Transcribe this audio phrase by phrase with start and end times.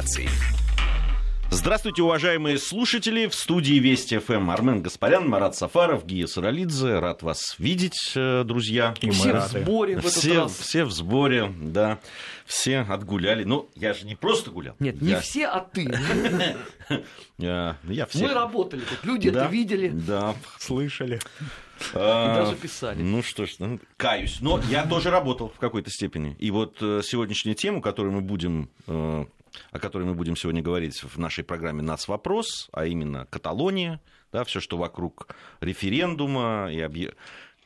[0.00, 0.28] информацией.
[1.52, 3.26] Здравствуйте, уважаемые слушатели.
[3.26, 7.00] В студии Вести ФМ Армен Гаспарян, Марат Сафаров, Гия Саралидзе.
[7.00, 8.94] Рад вас видеть, э, друзья.
[9.00, 10.56] И все в сборе в этот все, раз.
[10.56, 11.98] Все в сборе, да.
[12.46, 13.42] Все отгуляли.
[13.42, 14.76] Ну, я же не просто гулял.
[14.78, 15.20] Нет, не я...
[15.20, 15.92] все, а ты.
[17.36, 18.28] Я, я все.
[18.28, 19.88] Мы работали тут, люди это видели.
[19.88, 21.18] Да, слышали.
[21.94, 23.02] А, И даже писали.
[23.02, 24.38] Ну что ж, ну, каюсь.
[24.40, 26.36] Но я тоже работал в какой-то степени.
[26.38, 29.24] И вот э, сегодняшнюю тему, которую мы будем э,
[29.70, 32.08] о которой мы будем сегодня говорить в нашей программе «Нац.
[32.08, 34.00] Вопрос», а именно Каталония,
[34.32, 37.12] да, все, что вокруг референдума и объ...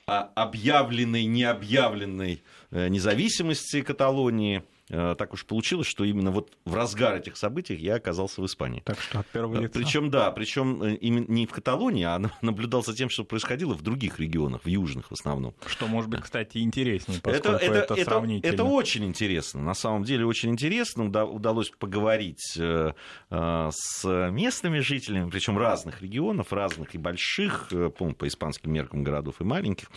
[0.06, 7.74] объявленной, необъявленной э, независимости Каталонии– так уж получилось, что именно вот в разгар этих событий
[7.74, 8.82] я оказался в Испании.
[8.84, 9.78] Так что от первого лица.
[9.78, 14.20] Причем, да, причем э, не в Каталонии, а наблюдал за тем, что происходило в других
[14.20, 15.54] регионах, в южных в основном.
[15.66, 18.52] Что может быть, кстати, интереснее, поскольку это, это, это, сравнительно.
[18.52, 21.04] Это, это очень интересно, на самом деле очень интересно.
[21.04, 22.92] Удалось поговорить э,
[23.30, 29.44] с местными жителями, причем разных регионов, разных и больших, по, по испанским меркам городов и
[29.44, 29.90] маленьких.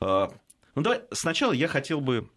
[0.00, 0.28] Ну,
[0.82, 2.28] давай сначала я хотел бы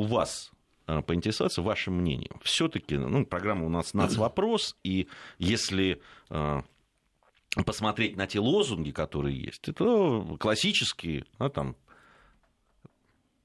[0.00, 0.50] у вас
[0.86, 2.40] а, поинтересоваться вашим мнением.
[2.42, 6.64] Все-таки, ну, программа у нас вопрос, и если а,
[7.66, 11.76] посмотреть на те лозунги, которые есть, это классические, да, там,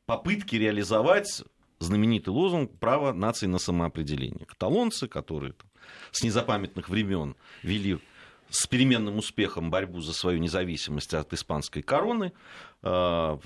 [0.06, 1.44] попытки реализовать
[1.80, 4.46] знаменитый лозунг «Право нации на самоопределение».
[4.46, 5.70] Каталонцы, которые там,
[6.12, 8.00] с незапамятных времен вели
[8.50, 12.34] с переменным успехом борьбу за свою независимость от испанской короны,
[12.82, 13.38] а,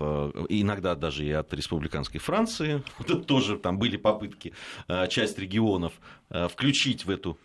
[0.50, 2.84] иногда даже и от республиканской Франции.
[3.28, 4.54] Тоже там были попытки
[4.88, 5.94] а, часть регионов
[6.30, 7.38] а, включить в эту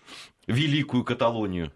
[0.46, 1.72] великую Каталонию.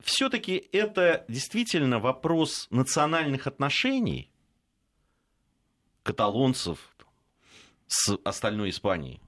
[0.00, 4.30] Все-таки это действительно вопрос национальных отношений
[6.02, 6.78] каталонцев
[7.86, 9.20] с остальной Испанией,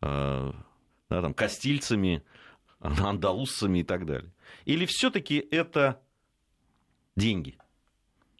[0.00, 0.54] да,
[1.08, 2.24] там, кастильцами,
[3.00, 4.32] андалусами и так далее?
[4.64, 6.00] Или все-таки это
[7.16, 7.58] деньги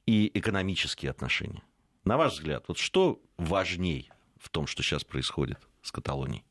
[0.07, 1.63] и экономические отношения?
[2.05, 6.45] На ваш взгляд, вот что важней в том, что сейчас происходит с Каталонией?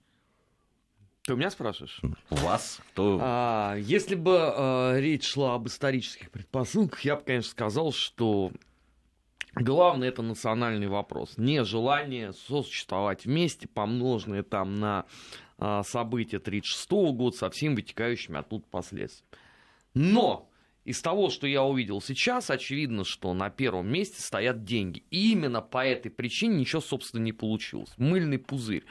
[1.22, 2.01] Ты у меня спрашиваешь?
[2.31, 2.81] У вас?
[2.91, 3.19] Кто...
[3.22, 8.51] А, если бы а, речь шла об исторических предпосылках, я бы, конечно, сказал, что
[9.56, 11.38] главное это национальный вопрос.
[11.38, 15.06] Не желание сосуществовать вместе, помноженное там на
[15.58, 19.30] а, события 1936 года со всеми вытекающими оттуда последствиями.
[19.94, 20.50] Но
[20.86, 25.03] из того, что я увидел сейчас, очевидно, что на первом месте стоят деньги.
[25.12, 27.94] И именно по этой причине ничего, собственно, не получилось.
[27.97, 28.84] Мыльный пузырь.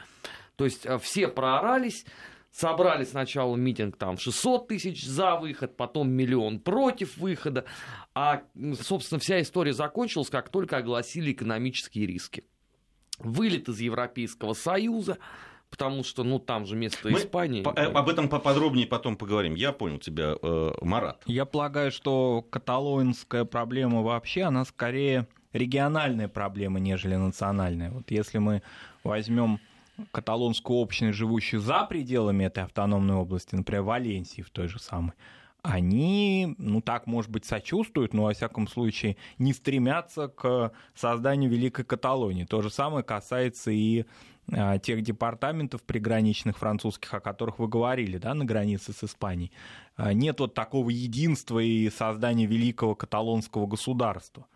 [0.56, 2.06] То есть а, все проорались,
[2.52, 7.64] собрали сначала митинг там 600 тысяч за выход, потом миллион против выхода.
[8.14, 8.42] А,
[8.80, 12.44] собственно, вся история закончилась, как только огласили экономические риски.
[13.18, 15.18] Вылет из Европейского Союза–
[15.72, 17.62] потому что, ну, там же место Мы Испании.
[17.62, 19.54] По- э, об этом поподробнее потом поговорим.
[19.54, 21.22] Я понял тебя, э, Марат.
[21.26, 27.90] Я полагаю, что каталонская проблема вообще, она скорее региональная проблема, нежели национальная.
[27.90, 28.62] Вот если мы
[29.02, 29.60] возьмем
[30.10, 35.12] каталонскую общность, живущую за пределами этой автономной области, например, Валенсии в той же самой,
[35.62, 41.84] они, ну так, может быть, сочувствуют, но, во всяком случае, не стремятся к созданию Великой
[41.84, 42.44] Каталонии.
[42.44, 44.04] То же самое касается и
[44.50, 49.52] а, тех департаментов приграничных французских, о которых вы говорили, да, на границе с Испанией.
[49.96, 54.46] А, нет вот такого единства и создания великого каталонского государства.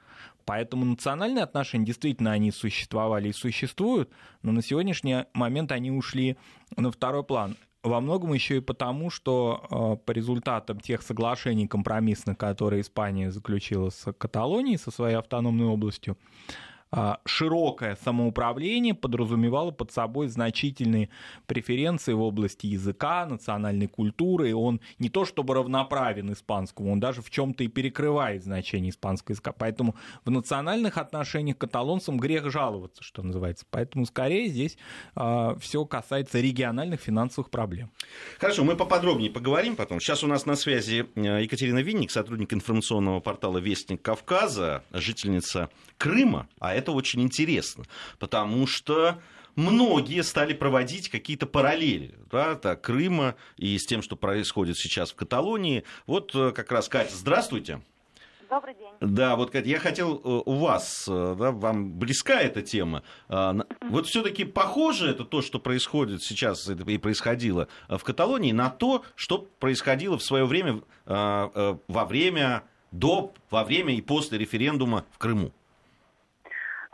[0.47, 4.11] Поэтому национальные отношения действительно они существовали и существуют,
[4.43, 6.39] но на сегодняшний момент они ушли
[6.77, 7.57] на второй план.
[7.83, 13.91] Во многом еще и потому, что э, по результатам тех соглашений компромиссных, которые Испания заключила
[13.91, 16.17] с Каталонией, со своей автономной областью,
[17.25, 21.11] широкое самоуправление подразумевало под собой значительные
[21.47, 27.23] преференции в области языка, национальной культуры, и он не то чтобы равноправен испанскому, он даже
[27.23, 29.53] в чем-то и перекрывает значение испанского языка.
[29.53, 33.67] Поэтому в национальных отношениях каталонцам грех жаловаться, что называется.
[33.71, 34.77] Поэтому скорее здесь э,
[35.27, 37.91] а, все касается региональных финансовых проблем.
[38.39, 40.01] Хорошо, мы поподробнее поговорим потом.
[40.01, 45.69] Сейчас у нас на связи э, Екатерина Винник, сотрудник информационного портала «Вестник Кавказа», жительница
[45.99, 47.85] Крыма, а это очень интересно,
[48.19, 49.21] потому что
[49.57, 55.17] многие стали проводить какие-то параллели да, так, Крыма и с тем, что происходит сейчас в
[55.17, 55.85] Каталонии.
[56.07, 57.81] Вот э, как раз, Катя, здравствуйте.
[58.49, 58.93] Добрый день.
[59.01, 63.03] Да, вот, Катя, я хотел э, у вас, э, да, вам близка эта тема.
[63.29, 63.57] А,
[63.89, 69.49] вот все-таки похоже это то, что происходит сейчас и происходило в Каталонии, на то, что
[69.59, 72.63] происходило в свое время, во время,
[72.93, 75.53] до, во время и после референдума в Крыму?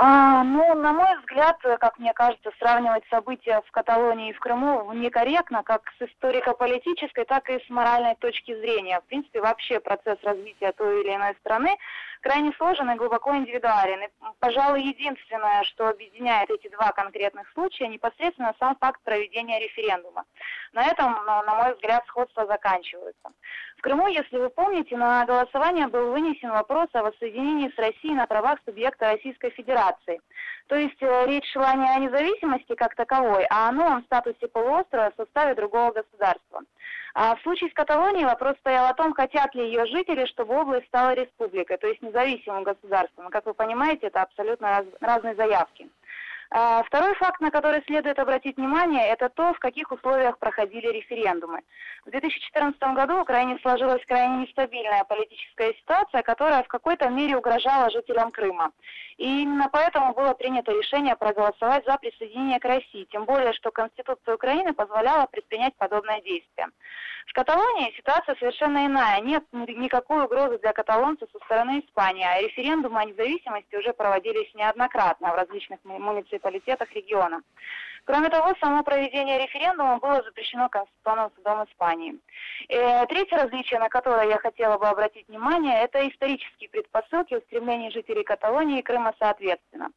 [0.04, 4.92] А, ну, на мой взгляд, как мне кажется, сравнивать события в Каталонии и в Крыму
[4.94, 8.98] некорректно, как с историко-политической, так и с моральной точки зрения.
[9.00, 11.76] В принципе, вообще процесс развития той или иной страны
[12.22, 14.04] крайне сложен и глубоко индивидуален.
[14.04, 14.08] И,
[14.38, 20.24] пожалуй, единственное, что объединяет эти два конкретных случая, непосредственно сам факт проведения референдума.
[20.72, 23.30] На этом, на мой взгляд, сходство заканчивается.
[23.76, 28.26] В Крыму, если вы помните, на голосование был вынесен вопрос о воссоединении с Россией на
[28.26, 30.20] правах субъекта Российской Федерации.
[30.72, 35.10] То есть э, речь шла не о независимости как таковой, а о новом статусе полуострова
[35.10, 36.62] в составе другого государства.
[37.12, 40.86] А в случае с Каталонией вопрос стоял о том, хотят ли ее жители, чтобы область
[40.86, 43.28] стала республикой, то есть независимым государством.
[43.28, 45.90] как вы понимаете, это абсолютно раз, разные заявки.
[46.54, 51.60] А, второй факт, на который следует обратить внимание, это то, в каких условиях проходили референдумы.
[52.04, 57.88] В 2014 году в Украине сложилась крайне нестабильная политическая ситуация, которая в какой-то мере угрожала
[57.88, 58.70] жителям Крыма.
[59.16, 64.34] И именно поэтому было принято решение проголосовать за присоединение к России, тем более, что Конституция
[64.34, 66.66] Украины позволяла предпринять подобное действие.
[67.26, 69.20] В Каталонии ситуация совершенно иная.
[69.20, 75.32] Нет никакой угрозы для каталонцев со стороны Испании, а референдумы о независимости уже проводились неоднократно
[75.32, 77.42] в различных муниципалитетах региона.
[78.04, 82.18] Кроме того, само проведение референдума было запрещено Конституционным судом Испании.
[82.68, 87.92] И э, третье различие, на которое я хотела бы обратить внимание, это исторические предпосылки устремлений
[87.92, 89.90] жителей Каталонии и Крыма соответственно.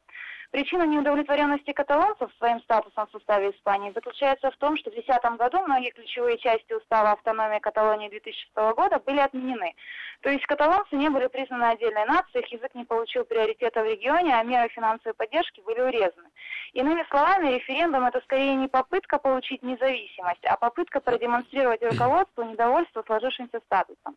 [0.50, 5.60] Причина неудовлетворенности каталонцев своим статусом в составе Испании заключается в том, что в 2010 году
[5.62, 9.74] многие ключевые части устава автономии Каталонии 2006 года были отменены.
[10.22, 14.34] То есть каталонцы не были признаны отдельной нацией, их язык не получил приоритета в регионе,
[14.34, 16.28] а меры финансовой поддержки были урезаны.
[16.72, 23.60] Иными словами, референдум это скорее не попытка получить независимость, а попытка продемонстрировать руководству недовольство сложившимся
[23.66, 24.16] статусом.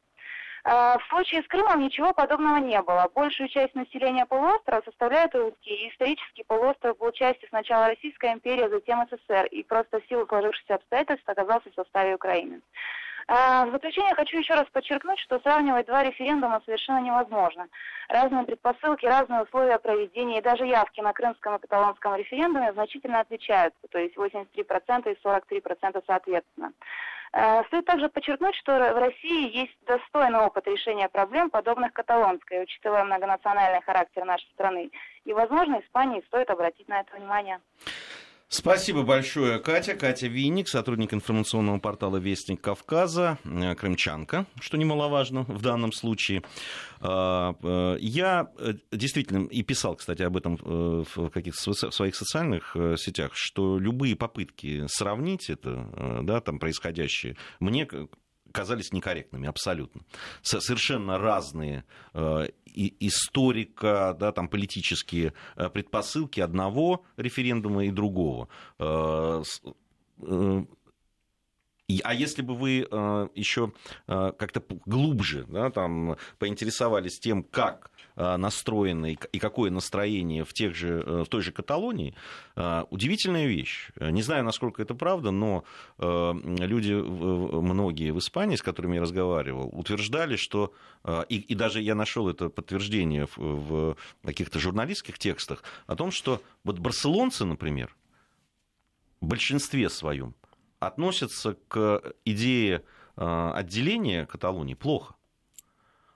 [0.69, 3.09] Э, в случае с Крымом ничего подобного не было.
[3.15, 5.75] Большую часть населения полуострова составляют русские.
[5.75, 9.47] И исторически полуостров был частью сначала Российской империи, а затем СССР.
[9.47, 12.61] И просто в силу сложившихся обстоятельств оказался в составе Украины.
[13.27, 17.67] Э, в заключение хочу еще раз подчеркнуть, что сравнивать два референдума совершенно невозможно.
[18.07, 23.87] Разные предпосылки, разные условия проведения и даже явки на крымском и каталонском референдуме значительно отличаются,
[23.89, 26.73] то есть 83% и 43% соответственно.
[27.31, 33.03] Э, стоит также подчеркнуть, что в России есть достойный опыт решения проблем, подобных каталонской, учитывая
[33.03, 34.91] многонациональный характер нашей страны.
[35.25, 37.59] И, возможно, Испании стоит обратить на это внимание.
[38.51, 39.93] Спасибо большое, Катя.
[39.93, 46.41] Катя Винник, сотрудник информационного портала «Вестник Кавказа», э, крымчанка, что немаловажно в данном случае.
[46.99, 53.33] А, э, я э, действительно и писал, кстати, об этом в каких-то своих социальных сетях,
[53.35, 57.87] что любые попытки сравнить это, да, там происходящее, мне
[58.51, 60.01] казались некорректными абсолютно.
[60.41, 68.49] Совершенно разные э, историка, да, там политические э, предпосылки одного референдума и другого.
[68.77, 69.43] Э,
[72.03, 72.71] а если бы вы
[73.33, 73.73] еще
[74.05, 77.89] как-то глубже да, там, поинтересовались тем, как
[78.19, 82.15] настроены и какое настроение в, тех же, э, в той же Каталонии,
[82.55, 83.91] э, удивительная вещь.
[83.99, 85.63] Не знаю, насколько это правда, но
[85.97, 90.73] люди, многие в Испании, с которыми я разговаривал, утверждали, что,
[91.29, 96.41] и, и даже я нашел это подтверждение в, в каких-то журналистских текстах, о том, что
[96.63, 97.95] вот барселонцы, например,
[99.21, 100.35] в большинстве своем
[100.79, 102.83] относятся к идее
[103.15, 105.15] отделения Каталонии плохо.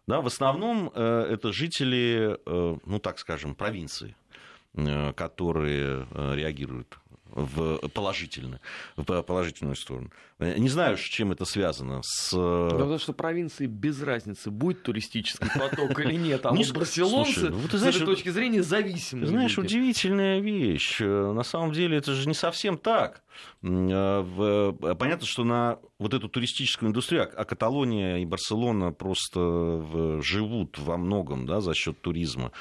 [0.05, 4.15] Да, в основном э, это жители, э, ну так скажем, провинции,
[4.73, 6.99] э, которые реагируют
[7.35, 8.59] в положительно,
[8.95, 10.11] в положительную сторону.
[10.39, 12.01] Не знаю, с чем это связано.
[12.03, 12.31] С...
[12.31, 16.45] Да, потому что провинции без разницы, будет туристический поток или нет.
[16.45, 19.25] А ну, вот барселонцы, знаешь, с этой точки зрения, зависимы.
[19.25, 20.99] Знаешь, удивительная вещь.
[20.99, 23.23] На самом деле это же не совсем так.
[23.61, 31.45] Понятно, что на вот эту туристическую индустрию, а Каталония и Барселона просто живут во многом
[31.45, 32.51] да, за счет туризма.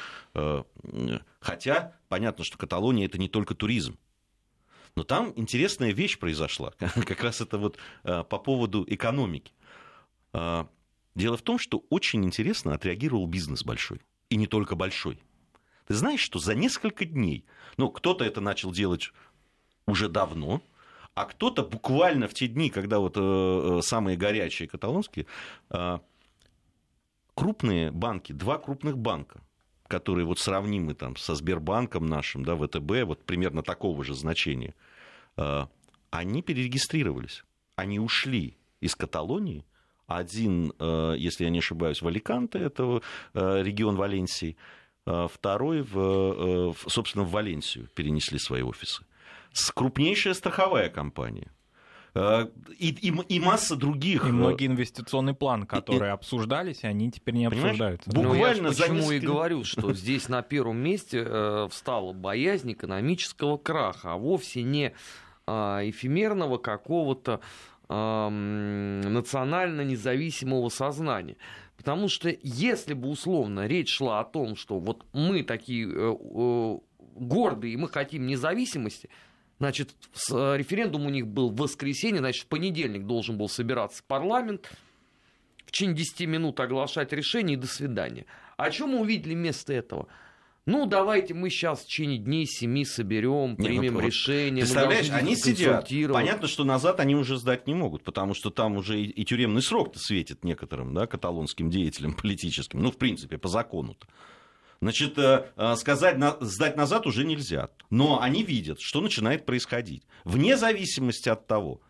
[1.41, 3.99] Хотя понятно, что Каталония это не только туризм.
[4.95, 9.53] Но там интересная вещь произошла, как раз это вот э, по поводу экономики.
[10.33, 10.69] А,
[11.15, 15.19] дело в том, что очень интересно отреагировал бизнес большой, и не только большой.
[15.87, 17.45] Ты знаешь, что за несколько дней,
[17.77, 19.13] ну, кто-то это начал делать
[19.87, 20.63] уже давно,
[21.15, 25.27] а кто-то буквально в те дни, когда вот э, э самые горячие каталонские,
[25.71, 25.99] э,
[27.35, 29.43] крупные банки, два крупных банка,
[29.93, 34.75] которые вот сравнимы там со Сбербанком нашим, да, ВТБ, вот примерно такого же значения,
[35.37, 35.67] э,
[36.11, 37.45] они перерегистрировались,
[37.77, 39.67] они ушли из Каталонии,
[40.07, 43.03] один, э, если я не ошибаюсь, в Аликанте, это
[43.35, 44.57] э, регион Валенсии,
[45.05, 49.05] второй, в, собственно, в Валенсию перенесли свои офисы.
[49.75, 51.51] Крупнейшая страховая компания–
[52.15, 54.27] и, и, и масса других.
[54.29, 57.71] И многие инвестиционные планы, которые и, обсуждались, они теперь не Понимаешь?
[57.71, 58.11] обсуждаются.
[58.11, 59.15] Буквально ну, я почему несколько...
[59.15, 64.93] и говорю, что здесь на первом месте э, встала боязнь экономического краха, а вовсе не
[65.47, 67.41] э, эфемерного какого-то
[67.89, 71.37] э, национально независимого сознания.
[71.79, 76.79] Потому что если бы условно речь шла о том, что вот мы такие э, э,
[77.17, 79.09] гордые, и мы хотим независимости,
[79.59, 79.91] Значит,
[80.31, 84.71] э, референдум у них был в воскресенье, значит, в понедельник должен был собираться парламент,
[85.65, 88.27] в течение 10 минут оглашать решение и до свидания.
[88.57, 90.09] А что мы увидели вместо этого?
[90.65, 94.65] Ну, давайте мы сейчас в течение дней семи соберем, примем не, ну, решение.
[94.65, 95.89] Представляешь, они сидят.
[96.13, 99.63] Понятно, что назад они уже сдать не могут, потому что там уже и, и тюремный
[99.63, 102.81] срок-то светит некоторым, да, каталонским деятелям политическим.
[102.81, 104.07] Ну, в принципе, по закону-то.
[104.83, 107.69] Значит, э, э, сказать, сдать назад уже нельзя.
[107.91, 110.03] Но они видят, что начинает происходить.
[110.25, 111.81] Вне зависимости от того,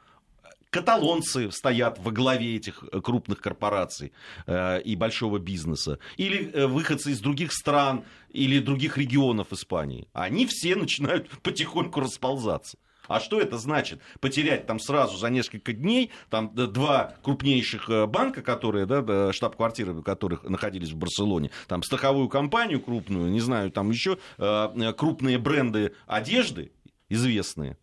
[0.68, 4.12] каталонцы стоят во главе этих э, крупных корпораций
[4.46, 11.30] и большого бизнеса, или выходцы из других стран или других регионов Испании, они все начинают
[11.42, 12.76] потихоньку расползаться.
[13.12, 14.00] А что это значит?
[14.21, 20.45] Потерять там сразу за несколько дней там два крупнейших э, банка, которые, да, штаб-квартиры которых
[20.45, 26.73] находились в Барселоне, там страховую компанию крупную, не знаю, там еще э, крупные бренды одежды
[27.09, 27.76] известные.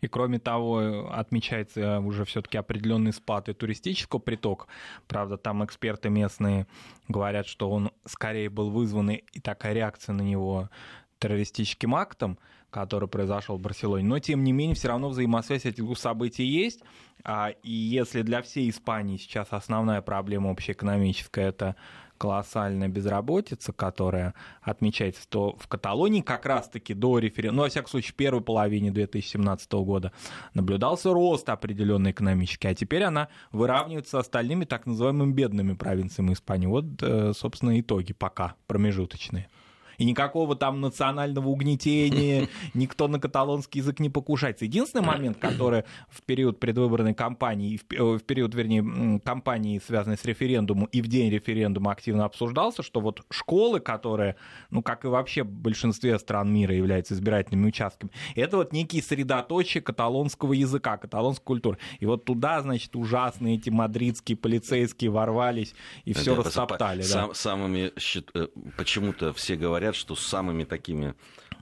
[0.00, 4.66] И кроме того, отмечается уже все-таки определенный спад и туристического притока.
[5.08, 6.66] Правда, там эксперты местные
[7.08, 10.68] говорят, что он скорее был вызван и такая реакция на него
[11.18, 12.38] террористическим актом,
[12.70, 14.04] который произошел в Барселоне.
[14.04, 16.80] Но, тем не менее, все равно взаимосвязь этих двух событий есть.
[17.24, 21.76] А, и если для всей Испании сейчас основная проблема общеэкономическая– это
[22.18, 28.12] колоссальная безработица, которая отмечается, то в Каталонии как раз-таки до референдума, ну, во всяком случае,
[28.12, 30.12] в первой половине 2017 года
[30.54, 36.66] наблюдался рост определенный экономический, а теперь она выравнивается с остальными так называемыми бедными провинциями Испании.
[36.66, 39.48] Вот, э, собственно, итоги пока промежуточные
[39.98, 44.64] и никакого там национального угнетения, никто на каталонский язык не покушается.
[44.64, 51.02] Единственный момент, который в период предвыборной кампании, в период, вернее, кампании, связанной с референдумом, и
[51.02, 54.36] в день референдума активно обсуждался, что вот школы, которые,
[54.70, 59.82] ну, как и вообще в большинстве стран мира являются избирательными участками, это вот некие средоточие
[59.82, 61.78] каталонского языка, каталонской культуры.
[62.00, 65.74] И вот туда, значит, ужасные эти мадридские полицейские ворвались
[66.04, 67.02] и все да, растоптали.
[67.02, 67.34] Сам, да.
[67.34, 67.92] Самыми,
[68.34, 71.14] э, почему-то все говорят, говорят, что самыми такими,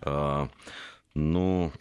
[0.03, 0.49] э,
[1.15, 1.73] ну,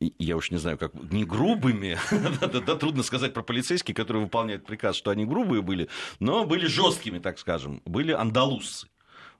[0.00, 1.98] я уж не знаю, как не грубыми,
[2.40, 5.88] да, трудно сказать про полицейские, которые выполняют приказ, что они грубые были,
[6.20, 8.88] но были жесткими, так скажем, были андалузцы.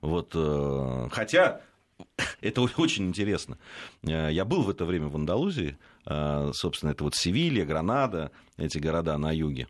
[0.01, 1.61] Вот, э, хотя
[2.41, 3.57] это очень интересно.
[4.03, 8.77] Э, я был в это время в Андалузии, э, собственно, это вот Севилья, Гранада, эти
[8.77, 9.67] города на юге.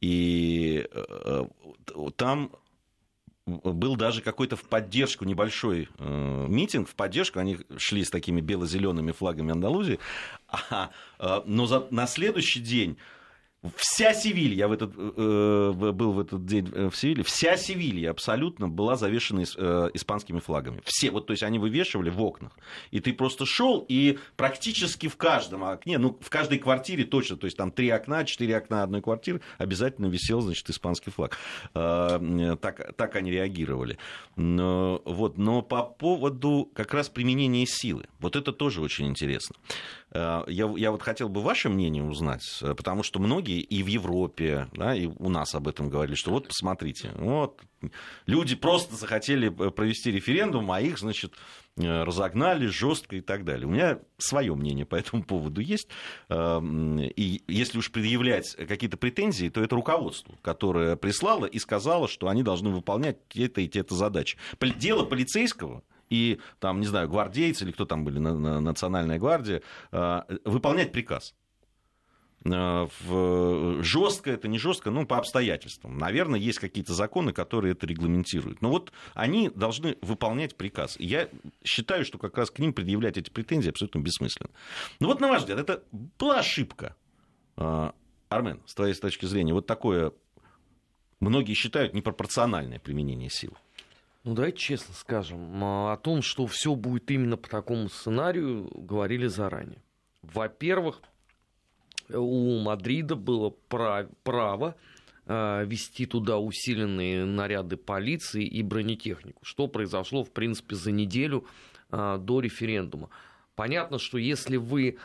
[0.00, 1.44] И э,
[2.16, 2.52] там
[3.48, 9.12] был даже какой-то в поддержку небольшой э, митинг, в поддержку, они шли с такими бело-зелеными
[9.12, 9.98] флагами Андалузии,
[10.48, 12.96] а, э, но за, на следующий день
[13.74, 18.12] Вся Севилья, я в этот, э, был в этот день э, в Севилье, вся Севилья
[18.12, 20.80] абсолютно была завешена э, испанскими флагами.
[20.84, 22.52] Все, вот, то есть они вывешивали в окнах.
[22.92, 27.46] И ты просто шел, и практически в каждом окне, ну, в каждой квартире точно, то
[27.46, 31.36] есть там три окна, четыре окна одной квартиры, обязательно висел, значит, испанский флаг.
[31.74, 33.98] Э, так, так они реагировали.
[34.36, 39.56] Но, вот, но по поводу как раз применения силы, вот это тоже очень интересно.
[40.12, 43.86] Э, я, я вот хотел бы ваше мнение узнать, э, потому что многие и в
[43.86, 47.60] Европе, да, и у нас об этом говорили, что вот посмотрите, вот
[48.26, 51.34] люди просто захотели э, провести референдум, а их, значит,
[51.76, 53.68] разогнали жестко и так далее.
[53.68, 55.88] У меня свое мнение по этому поводу есть.
[56.28, 62.42] И если уж предъявлять какие-то претензии, то это руководство, которое прислало и сказало, что они
[62.42, 64.36] должны выполнять те-то и те-то задачи.
[64.60, 69.62] Дело полицейского и там, не знаю, гвардейцы или кто там были, национальная гвардия,
[69.92, 71.34] э, выполнять приказ.
[72.44, 73.82] Э, в...
[73.82, 75.98] Жестко это, не жестко, ну, по обстоятельствам.
[75.98, 78.62] Наверное, есть какие-то законы, которые это регламентируют.
[78.62, 80.96] Но вот они должны выполнять приказ.
[80.98, 81.28] Я
[81.64, 84.50] считаю, что как раз к ним предъявлять эти претензии абсолютно бессмысленно.
[85.00, 85.82] Ну вот, на ваш взгляд, это
[86.18, 86.96] была ошибка.
[87.56, 87.90] Э,
[88.28, 90.12] Армен, с твоей точки зрения, вот такое,
[91.20, 93.56] многие считают, непропорциональное применение сил.
[94.24, 99.82] Ну, давайте честно скажем, о том, что все будет именно по такому сценарию, говорили заранее.
[100.22, 101.00] Во-первых,
[102.12, 104.74] у Мадрида было право
[105.26, 111.46] э, вести туда усиленные наряды полиции и бронетехнику, что произошло, в принципе, за неделю
[111.90, 113.10] э, до референдума.
[113.54, 114.98] Понятно, что если вы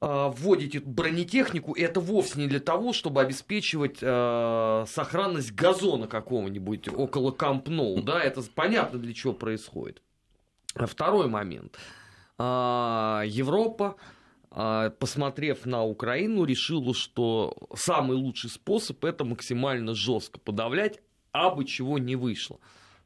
[0.00, 7.68] вводите бронетехнику, это вовсе не для того, чтобы обеспечивать э, сохранность газона какого-нибудь около Камп
[7.68, 10.02] Ноу, да, это понятно для чего происходит.
[10.74, 11.78] Второй момент.
[12.38, 13.96] Э, Европа
[14.50, 21.00] а, посмотрев на Украину, решила, что самый лучший способ это максимально жестко подавлять,
[21.32, 22.58] а бы чего не вышло.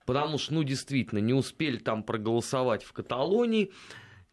[0.06, 3.72] Потому что, ну, действительно, не успели там проголосовать в Каталонии,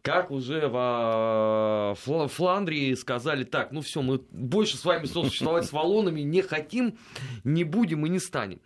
[0.02, 6.20] как уже в Фландрии сказали, так, ну все, мы больше с вами сосуществовать с валонами
[6.20, 6.98] не хотим,
[7.44, 8.60] не будем и не станем.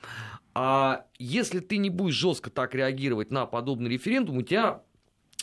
[0.55, 4.83] А если ты не будешь жестко так реагировать на подобный референдум, у тебя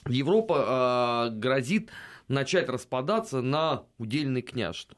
[0.08, 1.92] Европа э, грозит
[2.30, 4.98] начать распадаться на удельное княжество.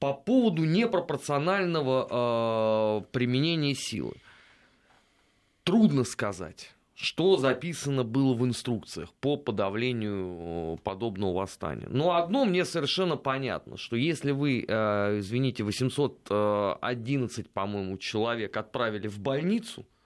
[0.00, 4.16] По поводу непропорционального э, применения силы.
[5.64, 11.86] Трудно сказать, что записано было в инструкциях по подавлению подобного восстания.
[11.90, 19.20] Но одно мне совершенно понятно, что если вы, э, извините, 811, по-моему, человек отправили в
[19.20, 19.86] больницу–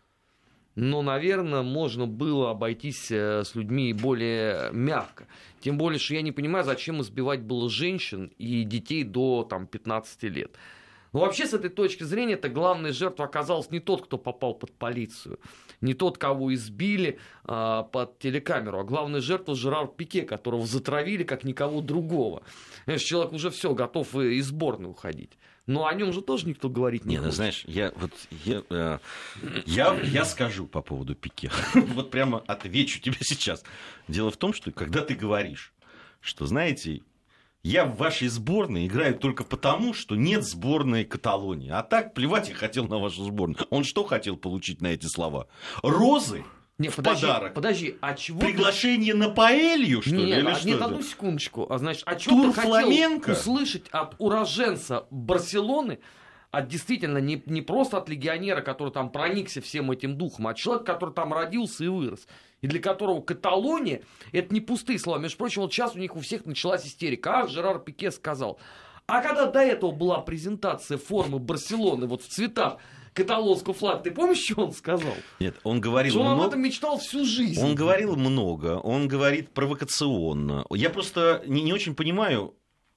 [0.77, 5.27] но, наверное, можно было обойтись э, с людьми более мягко.
[5.61, 10.23] Тем более, что я не понимаю, зачем избивать было женщин и детей до там, 15
[10.25, 10.57] лет.
[11.13, 14.73] Но вообще, с этой точки зрения, это главная жертва оказалась не тот, кто попал под
[14.73, 15.41] полицию,
[15.81, 21.45] не тот, кого избили а, под телекамеру, а главная жертва Жерар Пике, которого затравили как
[21.45, 22.43] никого другого.
[22.85, 25.31] Знаешь, человек уже все, готов из сборной уходить.
[25.67, 28.11] Но о нем же тоже никто говорить не, не ну, знаешь, я вот
[28.45, 28.99] я, э,
[29.67, 31.51] я, я скажу по поводу Пике.
[31.75, 33.63] вот прямо отвечу тебе сейчас.
[34.09, 35.73] Дело в том, что когда ты говоришь,
[36.21, 37.03] что, знаете,
[37.63, 41.71] я в вашей сборной играю только потому, что нет сборной Каталонии.
[41.71, 43.67] А так плевать я хотел на вашу сборную.
[43.71, 45.47] Он что хотел получить на эти слова?
[45.83, 46.45] Розы
[46.81, 47.53] не, в подожди, подарок.
[47.53, 48.41] Подожди, а чего?
[48.41, 49.19] Приглашение ты...
[49.19, 50.33] на паэлью, что нет, ли?
[50.33, 50.85] Или а, что нет, это?
[50.87, 51.67] одну секундочку.
[51.69, 53.21] А значит, а что ты фламенко?
[53.21, 55.99] хотел услышать от уроженца Барселоны,
[56.51, 60.87] от действительно не, не просто от легионера, который там проникся всем этим духом, а человек,
[60.87, 62.27] который там родился и вырос.
[62.63, 65.19] И для которого Каталония это не пустые слова.
[65.19, 67.41] Между прочим, вот сейчас у них у всех началась истерика.
[67.41, 68.59] Ах, Жерар Пике сказал.
[69.07, 72.79] А когда до этого была презентация формы Барселоны вот в цветах
[73.13, 74.03] каталонского флага.
[74.03, 75.13] Ты помнишь, что он сказал?
[75.41, 76.43] Нет, он говорил что он много...
[76.43, 77.61] об этом мечтал всю жизнь.
[77.61, 80.65] Он говорил много, он говорит провокационно.
[80.71, 82.55] Я просто не, не очень понимаю,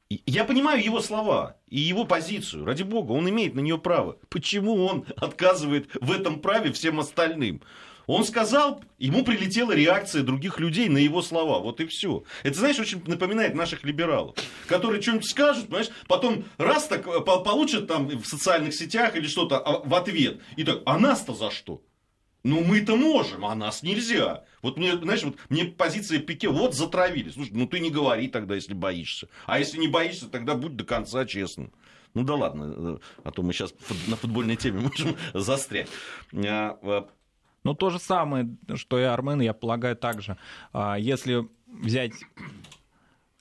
[0.09, 2.65] я понимаю его слова и его позицию.
[2.65, 4.17] Ради бога, он имеет на нее право.
[4.29, 7.61] Почему он отказывает в этом праве всем остальным?
[8.07, 11.59] Он сказал, ему прилетела реакция других людей на его слова.
[11.59, 12.23] Вот и все.
[12.43, 14.35] Это, знаешь, очень напоминает наших либералов,
[14.67, 19.59] которые что-нибудь скажут, понимаешь, потом раз так э, получат там в социальных сетях или что-то
[19.59, 20.39] а, в ответ.
[20.57, 21.81] И так, а нас-то за что?
[22.43, 24.43] Ну, мы-то можем, а нас нельзя.
[24.61, 27.29] Вот мне, знаешь, вот мне позиция Пике, вот затравили.
[27.29, 29.29] Слушай, ну ты не говори тогда, если боишься.
[29.45, 31.71] А если не боишься, тогда будь до конца честным.
[32.13, 33.73] Ну да ладно, э, а то мы сейчас
[34.07, 35.87] на футбольной теме можем застрять.
[37.63, 40.37] Ну, то же самое, что и Армен, я полагаю, также.
[40.73, 42.13] А, если взять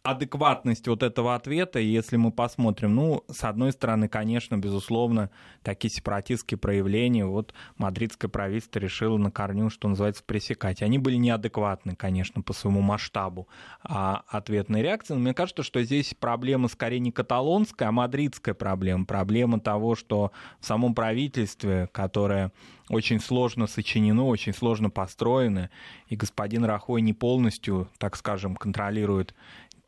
[0.03, 5.31] адекватность вот этого ответа, если мы посмотрим, ну, с одной стороны, конечно, безусловно,
[5.63, 10.83] такие сепаратистские проявления, вот мадридское правительство решило на корню, что называется, пресекать.
[10.83, 13.49] Они были неадекватны, конечно, по своему масштабу
[13.85, 19.05] а ответной реакции, но мне кажется, что здесь проблема скорее не каталонская, а мадридская проблема.
[19.05, 22.51] Проблема того, что в самом правительстве, которое
[22.89, 25.71] очень сложно сочинено, очень сложно построено,
[26.09, 29.35] и господин Рахой не полностью, так скажем, контролирует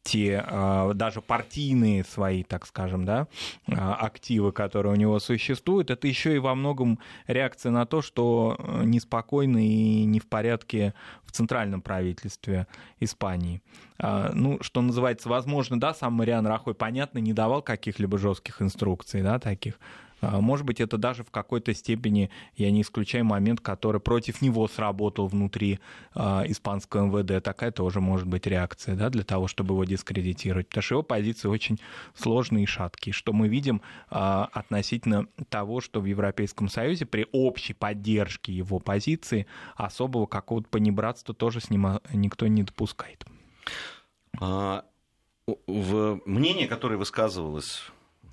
[0.05, 3.27] те а, даже партийные свои, так скажем, да,
[3.67, 8.57] а, активы, которые у него существуют, это еще и во многом реакция на то, что
[8.59, 10.93] э, неспокойно и не в порядке
[11.25, 12.67] в центральном правительстве
[13.01, 13.63] Испании.
[13.99, 19.23] А, ну, что называется, возможно, да, сам Мариан Рахой, понятно, не давал каких-либо жестких инструкций,
[19.23, 19.81] да, таких,
[20.41, 25.27] может быть, это даже в какой-то степени, я не исключаю момент, который против него сработал
[25.27, 25.81] внутри
[26.15, 27.43] э, испанского МВД.
[27.43, 30.69] Такая тоже может быть реакция да, для того, чтобы его дискредитировать.
[30.69, 31.81] Потому что его позиции очень
[32.15, 33.13] сложные и шаткие.
[33.13, 34.15] Что мы видим э,
[34.53, 41.61] относительно того, что в Европейском Союзе при общей поддержке его позиции особого какого-то понебратства тоже
[41.61, 43.25] с ним никто не допускает.
[44.41, 44.85] А,
[45.67, 47.83] в мнение, которое высказывалось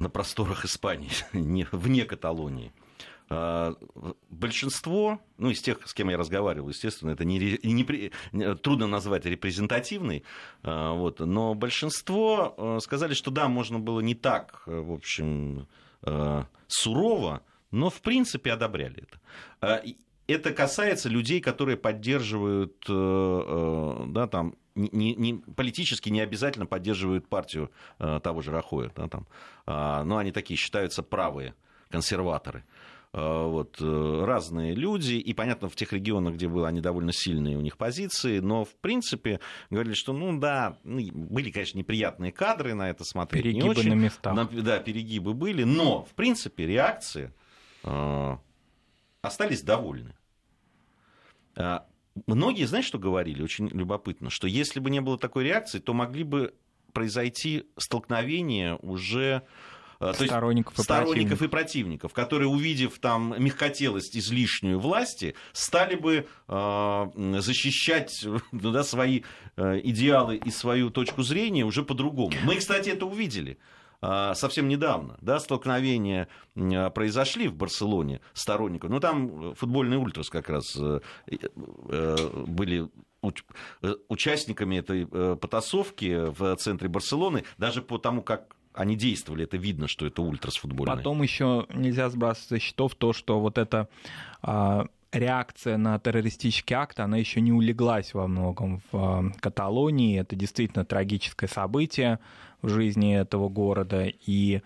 [0.02, 2.74] на просторах Испании, не, вне Каталонии.
[3.30, 3.76] А,
[4.30, 9.26] большинство, ну, из тех, с кем я разговаривал, естественно, это не, не, не, трудно назвать
[9.26, 10.24] репрезентативной,
[10.64, 15.68] а, вот, но большинство а, сказали, что да, можно было не так, в общем,
[16.68, 19.86] сурово, но в принципе одобряли это.
[20.32, 28.42] Это касается людей, которые поддерживают, да, там, не, не, политически не обязательно поддерживают партию того
[28.42, 29.28] же Рахоя, да, там,
[29.66, 31.54] но они такие считаются правые
[31.90, 32.64] консерваторы.
[33.14, 37.58] Э, вот, э, разные люди, и, понятно, в тех регионах, где были они довольно сильные
[37.58, 42.74] у них позиции, но, в принципе, говорили, что, ну, да, ну, были, конечно, неприятные кадры
[42.74, 43.44] на это смотреть.
[43.44, 44.34] Перегибы не очень, на местах.
[44.34, 47.34] На, да, перегибы были, но, в принципе, реакции
[47.84, 48.38] э,
[49.22, 50.16] остались довольны.
[51.56, 51.80] Э,
[52.28, 53.42] многие, знаешь, что говорили?
[53.42, 56.54] Очень любопытно, что если бы не было такой реакции, то могли бы
[56.94, 59.44] произойти столкновение уже
[60.02, 61.42] то сторонников, есть, и, сторонников противников.
[61.42, 69.22] и противников, которые, увидев там мягкотелость излишнюю власти, стали бы э, защищать ну, да, свои
[69.58, 72.34] э, идеалы и свою точку зрения уже по-другому.
[72.44, 73.60] Мы, кстати, это увидели
[74.02, 80.76] совсем недавно, да, столкновения произошли в Барселоне сторонников, ну там футбольные ультрас как раз
[82.48, 82.90] были
[84.10, 85.06] участниками этой
[85.38, 90.56] потасовки в центре Барселоны, даже по тому, как они действовали, это видно, что это ультрас
[90.56, 90.96] футбольные.
[90.96, 93.90] Потом еще нельзя сбрасывать со счетов то, что вот эта
[94.42, 100.20] а, реакция на террористический акт, она еще не улеглась во многом в а, Каталонии.
[100.20, 102.20] Это действительно трагическое событие
[102.62, 104.06] в жизни этого города.
[104.26, 104.62] И э,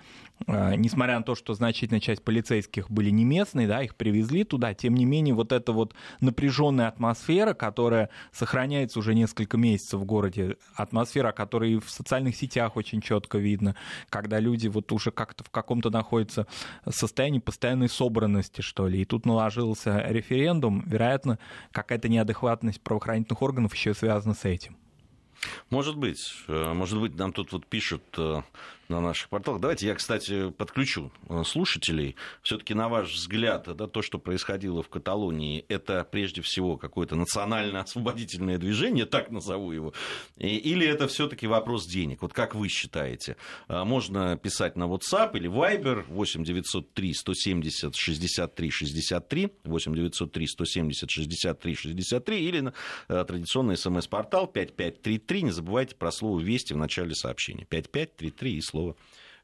[0.47, 4.93] несмотря на то, что значительная часть полицейских были не местные, да, их привезли туда, тем
[4.93, 11.31] не менее вот эта вот напряженная атмосфера, которая сохраняется уже несколько месяцев в городе, атмосфера,
[11.31, 13.75] которая в социальных сетях очень четко видно,
[14.09, 16.47] когда люди вот уже как-то в каком-то находятся
[16.89, 21.39] состоянии постоянной собранности, что ли, и тут наложился референдум, вероятно,
[21.71, 24.75] какая-то неадекватность правоохранительных органов еще связана с этим.
[25.69, 26.33] Может быть.
[26.47, 28.41] Э, может быть, нам тут вот пишут э,
[28.87, 29.61] на наших порталах.
[29.61, 32.15] Давайте я, кстати, подключу э, слушателей.
[32.41, 38.57] Все-таки, на ваш взгляд, да, то, что происходило в Каталонии, это прежде всего какое-то национально-освободительное
[38.57, 39.93] движение, так назову его,
[40.37, 42.21] или это все-таки вопрос денег?
[42.21, 43.37] Вот как вы считаете?
[43.67, 51.75] Можно писать на WhatsApp или Viber 8 903 170 63 63, 8 903 170 63
[51.75, 52.73] 63, или на
[53.07, 55.43] традиционный смс-портал 5533.
[55.43, 57.65] Не забывайте про слово «Вести» в начале сообщения.
[57.65, 58.95] 5533 и слово слово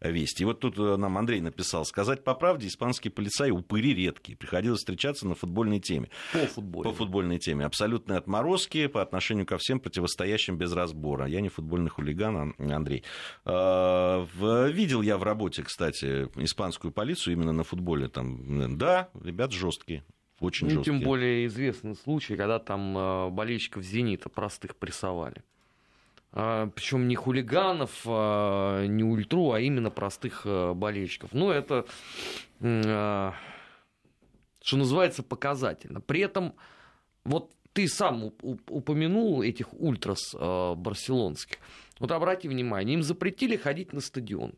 [0.02, 0.41] вести.
[0.41, 4.36] И вот тут э, нам Андрей написал, сказать по правде, испанские полицаи упыри редкие.
[4.36, 6.10] Приходилось встречаться на футбольной теме.
[6.34, 6.91] По футбольной.
[6.91, 7.65] По футбольной теме.
[7.65, 11.28] Абсолютные отморозки по отношению ко всем противостоящим без разбора.
[11.28, 13.04] Я не футбольный хулиган, Андрей.
[13.46, 14.26] А,
[14.70, 18.08] видел я в работе, кстати, испанскую полицию именно на футболе.
[18.08, 20.04] Там, да, ребят жесткие.
[20.39, 20.98] Очень ну, жесткие.
[20.98, 25.44] Тем более известный случай, когда там э, болельщиков «Зенита» простых прессовали.
[26.34, 31.34] А, Причем не хулиганов, а, не ультру, а именно простых э, болельщиков.
[31.34, 31.86] Ну, это,
[32.62, 33.34] а,
[34.62, 36.00] что называется, показательно.
[36.00, 36.54] При этом,
[37.24, 38.32] вот ты сам
[38.70, 41.58] упомянул этих ультрас барселонских.
[42.00, 44.54] Вот обрати внимание, им запретили ходить на стадион.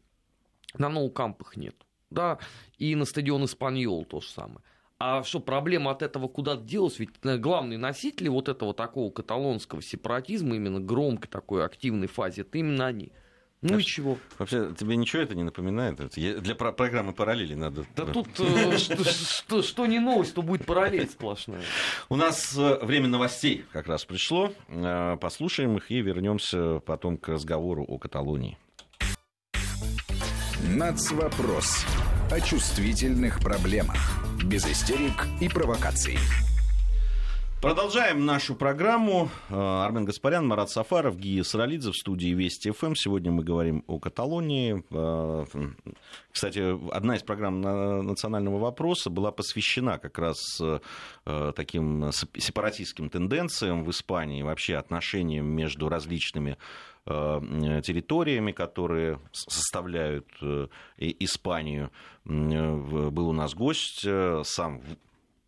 [0.78, 1.76] На ноукампах нет.
[2.10, 2.38] Да,
[2.78, 4.62] и на стадион Испаньол то же самое.
[5.06, 6.98] А что, проблема от этого куда-то делась?
[6.98, 12.58] Ведь э, главные носители вот этого такого каталонского сепаратизма, именно громкой такой активной фазе, это
[12.58, 13.12] именно они.
[13.62, 14.18] Ну а и чего?
[14.40, 15.98] Вообще, тебе ничего это не напоминает?
[16.16, 17.86] Для программы параллели надо...
[17.98, 18.78] Да тут э,
[19.62, 21.64] что не новость, то будет параллель сплошная.
[22.08, 24.54] У нас э, время новостей как раз пришло.
[25.20, 28.58] Послушаем их и вернемся потом к разговору о Каталонии.
[30.66, 31.86] Нацвопрос
[32.32, 33.98] о чувствительных проблемах
[34.44, 36.18] без истерик и провокаций.
[37.64, 39.30] Продолжаем нашу программу.
[39.50, 42.94] Э, Армен Гаспарян, Марат Сафаров, Гия Саралидзе в студии Вести ФМ.
[42.94, 44.84] Сегодня мы говорим о Каталонии.
[44.92, 45.46] Э,
[46.30, 53.92] кстати, одна из программ национального вопроса была посвящена как раз э, таким сепаратистским тенденциям в
[53.92, 56.58] Испании, вообще отношениям между различными
[57.06, 60.28] территориями, которые составляют
[60.98, 61.92] Испанию.
[62.24, 64.06] Был у нас гость,
[64.44, 64.82] сам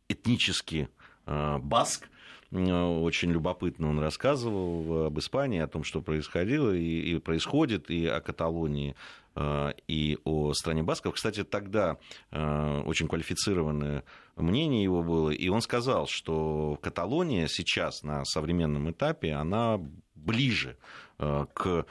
[0.09, 0.89] этнически
[1.25, 2.09] Баск,
[2.51, 8.21] очень любопытно он рассказывал об Испании, о том, что происходило и, и происходит, и о
[8.21, 8.95] Каталонии,
[9.87, 11.15] и о стране Басков.
[11.15, 11.97] Кстати, тогда
[12.31, 14.03] очень квалифицированное
[14.35, 19.79] мнение его было, и он сказал, что Каталония сейчас на современном этапе, она
[20.25, 20.77] ближе
[21.17, 21.85] к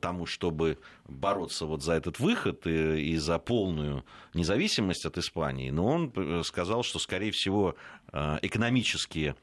[0.00, 0.78] тому, чтобы
[1.08, 4.04] бороться вот за этот выход и, и за полную
[4.34, 7.76] независимость от Испании, но он сказал, что, скорее всего,
[8.12, 9.36] экономические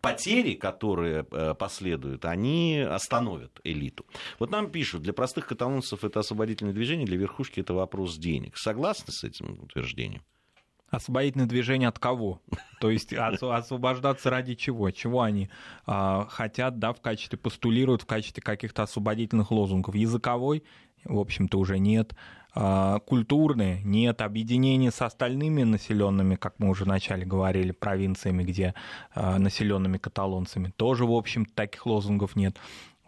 [0.00, 4.06] потери, которые э, последуют, они остановят элиту.
[4.38, 8.56] Вот нам пишут, для простых каталонцев это освободительное движение, для верхушки это вопрос денег.
[8.56, 10.22] Согласны с этим утверждением?
[10.90, 12.40] Освободительное движение от кого?
[12.80, 14.90] То есть освобождаться ради чего?
[14.90, 15.50] Чего они
[15.86, 19.94] а, хотят, да, в качестве, постулируют в качестве каких-то освободительных лозунгов?
[19.94, 20.64] Языковой,
[21.04, 22.14] в общем-то, уже нет.
[22.54, 24.22] А, культурные, нет.
[24.22, 28.74] Объединения с остальными населенными, как мы уже вначале говорили, провинциями, где
[29.14, 32.56] а, населенными каталонцами, тоже, в общем-то, таких лозунгов нет.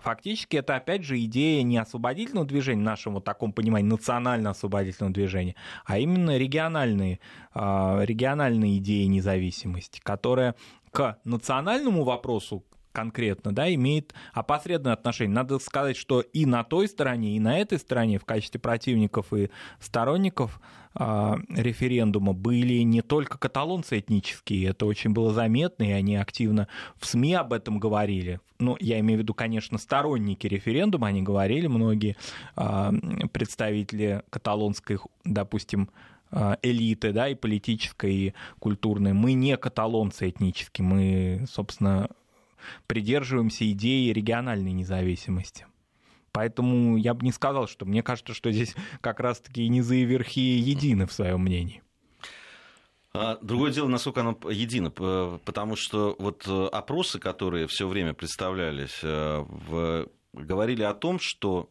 [0.03, 5.99] Фактически это, опять же, идея не освободительного движения, в вот таком понимании, национально-освободительного движения, а
[5.99, 7.21] именно региональные,
[7.53, 10.55] а, региональные идеи независимости, которая
[10.91, 15.35] к национальному вопросу конкретно, да, имеет опосредованное отношение.
[15.35, 19.51] Надо сказать, что и на той стороне, и на этой стороне в качестве противников и
[19.79, 20.61] сторонников
[20.95, 27.07] э, референдума были не только каталонцы этнические, это очень было заметно, и они активно в
[27.07, 28.41] СМИ об этом говорили.
[28.59, 32.17] Ну, я имею в виду, конечно, сторонники референдума, они говорили, многие
[32.57, 32.91] э,
[33.33, 35.91] представители каталонской, допустим,
[36.63, 39.13] элиты, да, и политической, и культурной.
[39.13, 42.09] Мы не каталонцы этнические, мы, собственно,
[42.87, 45.67] придерживаемся идеи региональной независимости.
[46.33, 50.41] Поэтому я бы не сказал, что мне кажется, что здесь как раз-таки низы и верхи
[50.41, 51.83] едины в своем мнении.
[53.13, 59.01] А, другое дело, насколько оно едино, потому что вот э, опросы, которые все время представлялись,
[59.03, 61.71] э, говорили о том, что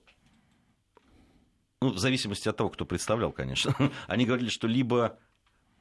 [1.82, 3.74] ну, в зависимости от того, кто представлял, конечно,
[4.08, 5.18] они говорили, что либо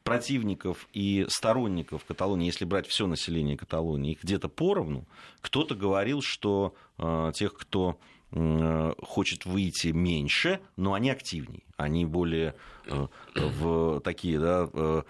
[0.08, 5.06] противников и сторонников Каталонии, если брать все население Каталонии, их где-то поровну,
[5.42, 7.98] кто-то говорил, что э, тех, кто
[8.32, 12.54] э, хочет выйти меньше, но они активнее, они более
[12.86, 15.02] э, в такие да, э,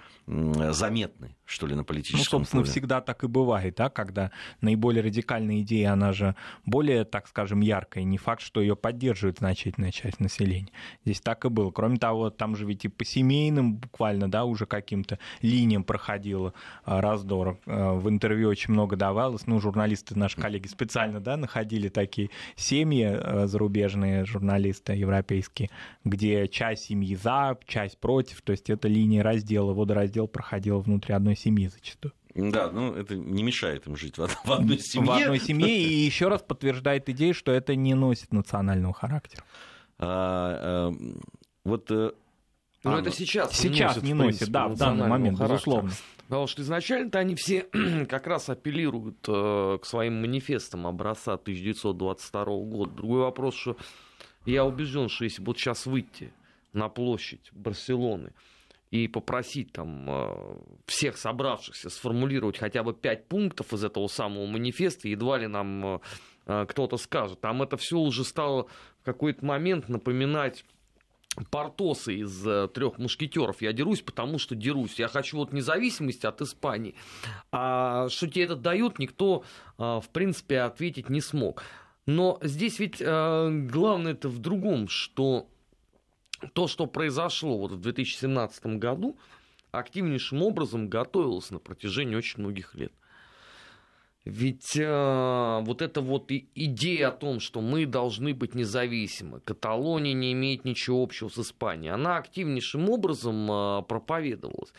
[0.73, 2.71] заметны что ли, на политическом Ну, собственно, поле.
[2.71, 8.05] всегда так и бывает, да, когда наиболее радикальная идея, она же более, так скажем, яркая.
[8.05, 10.69] Не факт, что ее поддерживает значительная часть населения.
[11.05, 11.71] Здесь так и было.
[11.71, 16.53] Кроме того, там же ведь и по семейным буквально, да, уже каким-то линиям проходило
[16.85, 17.59] а, раздор.
[17.65, 19.47] А, в интервью очень много давалось.
[19.47, 25.71] Ну, журналисты, наши коллеги специально, да, находили такие семьи а, зарубежные, журналисты европейские,
[26.05, 28.43] где часть семьи за, часть против.
[28.43, 32.13] То есть это линия раздела, водораздел проходил внутри одной семьи зачастую.
[32.35, 35.07] Да, ну это не мешает им жить в одной семье.
[35.07, 39.45] В одной семье и еще раз подтверждает идею, что это не носит национального характера.
[40.01, 40.95] А, а,
[41.65, 42.11] вот э,
[42.85, 45.57] но а, это сейчас сейчас не носит, не носит да, в данный момент, характера.
[45.57, 45.93] безусловно.
[46.27, 47.69] Потому что изначально-то они все
[48.09, 52.93] как раз апеллируют э, к своим манифестам образца 1922 года.
[52.93, 53.77] Другой вопрос, что
[54.45, 56.33] я убежден, что если вот сейчас выйти
[56.79, 58.33] на площадь Барселоны,
[58.91, 65.09] и попросить там э, всех собравшихся сформулировать хотя бы пять пунктов из этого самого манифеста,
[65.09, 65.99] едва ли нам э,
[66.47, 67.41] э, кто-то скажет.
[67.41, 68.67] Там это все уже стало
[69.03, 70.65] в какой-то момент напоминать
[71.51, 73.63] Портосы из трех мушкетеров.
[73.63, 74.99] Я дерусь, потому что дерусь.
[74.99, 76.97] Я хочу вот независимости от Испании.
[77.53, 79.45] А что тебе это дают, никто,
[79.77, 81.63] в принципе, ответить не смог.
[82.07, 85.49] Но здесь ведь главное это в другом, что
[86.53, 89.17] то, что произошло вот в 2017 году,
[89.71, 92.93] активнейшим образом готовилось на протяжении очень многих лет.
[94.25, 100.33] Ведь э, вот эта вот идея о том, что мы должны быть независимы, Каталония не
[100.33, 104.73] имеет ничего общего с Испанией, она активнейшим образом э, проповедовалась.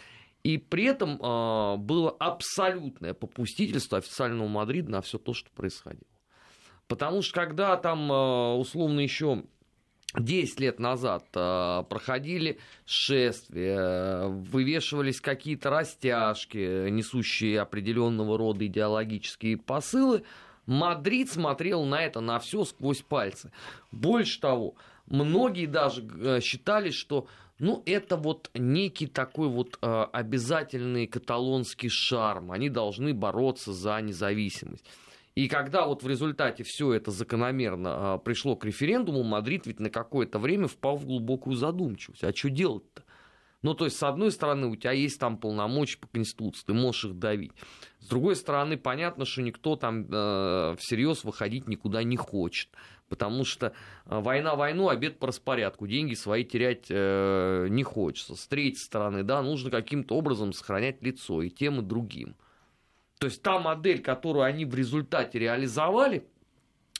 [0.43, 6.03] И при этом э, было абсолютное попустительство официального Мадрида на все то, что происходило.
[6.87, 9.43] Потому что когда там э, условно еще
[10.17, 20.23] 10 лет назад э, проходили шествия, вывешивались какие-то растяжки, несущие определенного рода идеологические посылы,
[20.65, 23.51] Мадрид смотрел на это на все сквозь пальцы.
[23.91, 24.75] Больше того,
[25.07, 32.51] многие даже э, считали, что ну, это вот некий такой вот э, обязательный каталонский шарм.
[32.51, 34.85] Они должны бороться за независимость.
[35.35, 39.89] И когда вот в результате все это закономерно а, пришло к референдуму, Мадрид ведь на
[39.89, 42.23] какое-то время впал в глубокую задумчивость.
[42.23, 43.03] А что делать-то?
[43.61, 47.05] Ну, то есть, с одной стороны, у тебя есть там полномочия по Конституции, ты можешь
[47.05, 47.51] их давить.
[47.99, 52.69] С другой стороны, понятно, что никто там э, всерьез выходить никуда не хочет.
[53.09, 53.73] Потому что
[54.05, 58.35] э, война войну, обед по распорядку, деньги свои терять э, не хочется.
[58.35, 62.35] С третьей стороны, да, нужно каким-то образом сохранять лицо и тем, и другим.
[63.19, 66.25] То есть та модель, которую они в результате реализовали,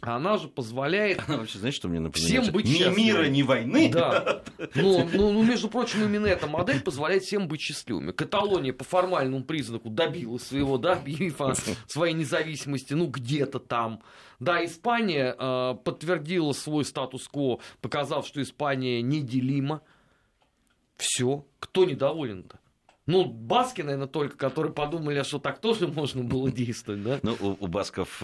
[0.02, 2.98] она же позволяет Она вообще, знаешь, что мне Всем быть Ни счастливым.
[2.98, 3.90] мира, ни войны.
[3.92, 4.44] Да.
[4.76, 8.12] Ну, ну, ну, между прочим, именно эта модель позволяет всем быть счастливыми.
[8.12, 11.02] Каталония по формальному признаку добилась своего, да,
[11.88, 14.02] своей независимости, ну, где-то там.
[14.40, 19.82] Да, Испания э, подтвердила свой статус-кво, показав, что Испания неделима.
[20.96, 21.46] Все.
[21.60, 22.60] Кто недоволен-то?
[23.10, 27.20] Ну, баски, наверное, только, которые подумали, что так тоже можно было действовать, да?
[27.24, 28.24] Ну, у, у басков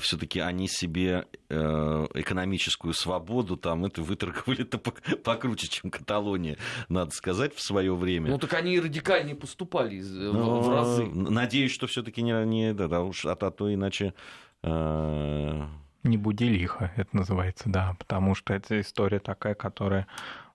[0.00, 6.56] все-таки они себе э, экономическую свободу там это выторговали-то пок- покруче, чем Каталония,
[6.88, 8.30] надо сказать, в свое время.
[8.30, 11.04] Ну, так они и радикальнее поступали Но в разы.
[11.06, 14.12] Надеюсь, что все-таки не, не да, да уж, а то, а то иначе.
[14.62, 15.66] э,
[16.02, 20.06] Не буди лихо, это называется, да, потому что это история такая, которая,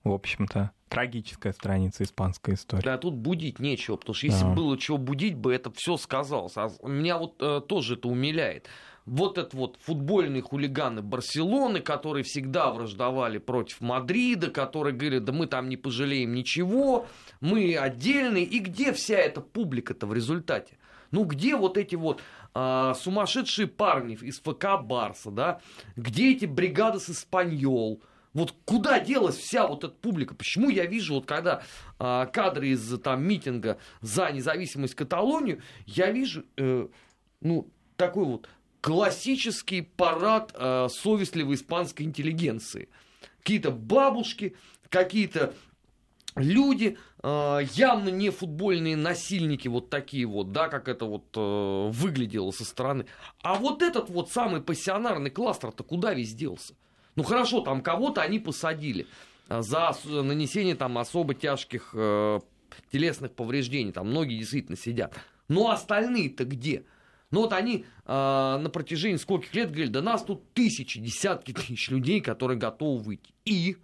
[0.03, 2.83] в общем-то, трагическая страница испанской истории.
[2.83, 4.49] Да, тут будить нечего, потому что если Да.
[4.49, 6.53] бы было чего будить бы, это все сказалось.
[6.57, 8.67] А меня вот э, тоже это умиляет.
[9.05, 15.47] Вот это вот футбольные хулиганы Барселоны, которые всегда враждовали против Мадрида, которые говорят, да мы
[15.47, 17.07] там не пожалеем ничего,
[17.39, 18.43] мы отдельные.
[18.43, 20.77] И где вся эта публика-то в результате?
[21.09, 22.21] Ну где вот эти вот
[22.53, 25.61] а, сумасшедшие парни из ФК Барса, да?
[25.95, 28.01] Где эти бригады с Испаньол?
[28.33, 30.35] Вот куда делась вся вот эта публика?
[30.35, 31.63] Почему я вижу, вот когда
[31.99, 36.87] а, кадры из там митинга за независимость Каталонию, я вижу, э,
[37.41, 38.47] ну, такой вот
[38.79, 42.89] классический парад э, совестливой испанской интеллигенции.
[43.39, 44.55] Какие-то бабушки,
[44.89, 45.53] какие-то
[46.35, 52.51] люди, э, явно не футбольные насильники, вот такие вот, да, как это вот э, выглядело
[52.51, 53.05] со стороны.
[53.43, 56.75] А вот этот вот самый пассионарный кластер-то куда весь делся?
[57.15, 59.07] Ну хорошо, там кого-то они посадили
[59.49, 62.39] э, за нанесение там особо тяжких э,
[62.91, 65.13] телесных повреждений, там многие действительно сидят.
[65.47, 66.85] Но остальные-то где?
[67.31, 68.11] Ну вот они э,
[68.61, 73.33] на протяжении скольких лет говорили, да нас тут тысячи, десятки тысяч людей, которые готовы выйти.
[73.45, 73.77] И?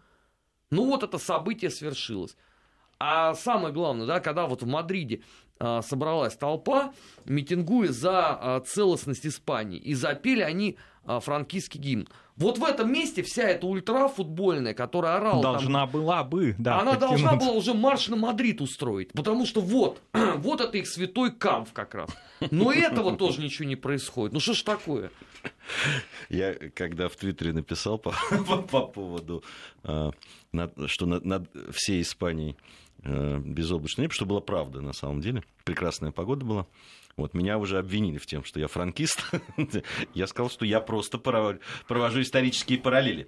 [0.70, 2.36] Ну вот это событие свершилось.
[3.00, 5.22] А самое главное, да, когда вот в Мадриде а,
[5.82, 6.94] собралась толпа,
[7.26, 12.08] митингуя за а, целостность Испании, и запели они а, франкистский гимн.
[12.36, 16.80] Вот в этом месте вся эта ультра футбольная, которая орала там Должна была бы, да,
[16.80, 17.48] она должна подтянуться.
[17.48, 21.96] была уже марш на Мадрид устроить, потому что вот, вот это их святой Kampf как
[21.96, 22.10] раз.
[22.52, 24.34] Но этого тоже ничего не происходит.
[24.34, 25.10] Ну что ж такое?
[26.30, 28.14] Я когда в Твиттере написал по,
[28.48, 29.44] по, по поводу,
[29.84, 30.12] э,
[30.52, 32.56] над- что над, над всей Испанией
[33.04, 35.44] э, безоблачно небо, что была правда на самом деле.
[35.64, 36.68] Прекрасная погода была.
[37.16, 39.32] Вот, меня уже обвинили в тем, что я франкист.
[40.14, 43.28] Я сказал, что я просто провожу, провожу исторические параллели.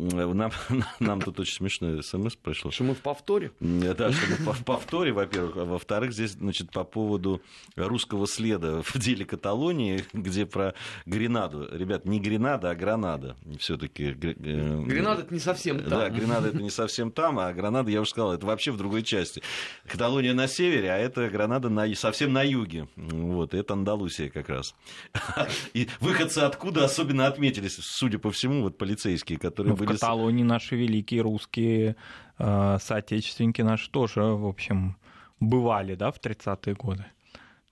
[0.00, 0.52] А, нам,
[1.00, 2.70] нам тут очень смешное смс пришло.
[2.70, 3.50] Что мы в повторе?
[3.60, 5.56] Да, что мы в повторе, во-первых.
[5.56, 7.42] А во-вторых, здесь, значит, по поводу
[7.74, 11.68] русского следа в деле Каталонии, где про Гренаду.
[11.72, 13.36] Ребят, не Гренада, а Гранада.
[13.58, 14.12] Все-таки.
[14.12, 15.88] Гренада это не совсем там.
[15.88, 19.02] Да, Гренада это не совсем там, а Гранада, я уже сказал, это вообще в другой
[19.02, 19.42] части.
[19.86, 22.86] Каталония на севере, а это Гранада на, совсем на юге.
[22.94, 24.76] Вот, это Андалусия как раз.
[25.74, 29.87] И выходцы откуда особенно отметились, судя по всему, вот полицейские, которые Ну, были...
[29.94, 31.96] Каталонии наши великие русские
[32.38, 34.96] э, соотечественники наши тоже, в общем,
[35.40, 37.04] бывали, да, в 30-е годы.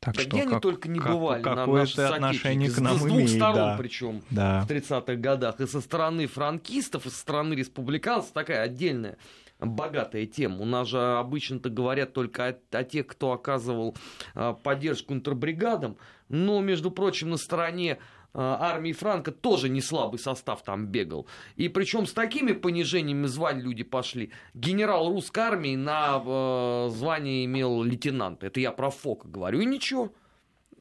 [0.00, 2.96] Так Да что где они как- только не как- бывали, на наши отношение к нам
[2.96, 3.76] С двух имеет, сторон да.
[3.78, 4.22] причем.
[4.30, 4.60] Да.
[4.60, 5.60] в 30-х годах.
[5.60, 9.16] И со стороны франкистов, и со стороны республиканцев такая отдельная
[9.58, 10.58] богатая тема.
[10.60, 13.96] У нас же обычно-то говорят только о, о тех, кто оказывал
[14.34, 15.96] а, поддержку интербригадам.
[16.28, 17.98] Но, между прочим, на стороне
[18.34, 21.26] армии Франка тоже не слабый состав там бегал.
[21.56, 24.32] И причем с такими понижениями званий люди пошли.
[24.54, 28.44] Генерал русской армии на э, звание имел лейтенант.
[28.44, 29.60] Это я про Фока говорю.
[29.60, 30.12] И ничего.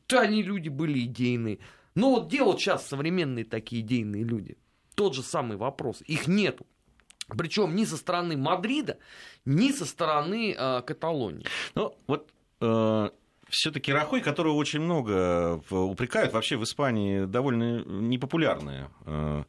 [0.08, 1.60] То они люди были идейные.
[1.96, 4.58] Но вот где вот сейчас современные такие идейные люди?
[4.96, 6.02] Тот же самый вопрос.
[6.06, 6.66] Их нету.
[7.28, 9.00] Причем ни со стороны Мадрида,
[9.46, 11.46] ни со стороны э, Каталонии.
[11.74, 12.30] Ну, вот
[13.50, 19.44] все-таки Рахой, которого очень много в- упрекают, вообще в Испании довольно непопулярная э,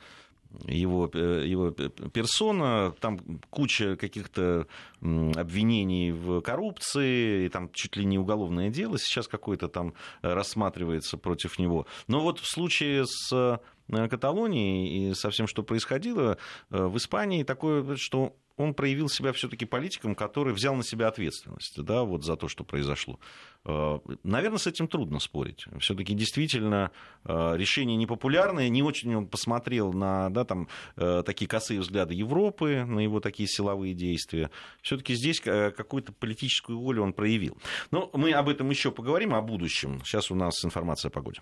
[0.64, 3.18] его, э, его персона, там
[3.50, 4.66] куча каких-то
[5.00, 11.16] обвинений в коррупции, и там чуть ли не уголовное дело сейчас какое-то там э, рассматривается
[11.16, 11.86] против него.
[12.08, 16.38] Но вот в случае с э, Каталонией и со всем, что происходило
[16.70, 21.78] э, в Испании, такое, что он проявил себя все-таки политиком, который взял на себя ответственность
[21.82, 23.20] да, вот за то, что произошло.
[23.64, 25.66] Э, Наверное, с этим трудно спорить.
[25.78, 26.90] Все-таки действительно
[27.24, 28.68] решение непопулярное.
[28.68, 33.94] Не очень он посмотрел на да, там, такие косые взгляды Европы, на его такие силовые
[33.94, 34.50] действия.
[34.80, 37.58] Все-таки здесь какую-то политическую волю он проявил.
[37.90, 40.00] Но мы об этом еще поговорим, о будущем.
[40.04, 41.40] Сейчас у нас информация о погоде.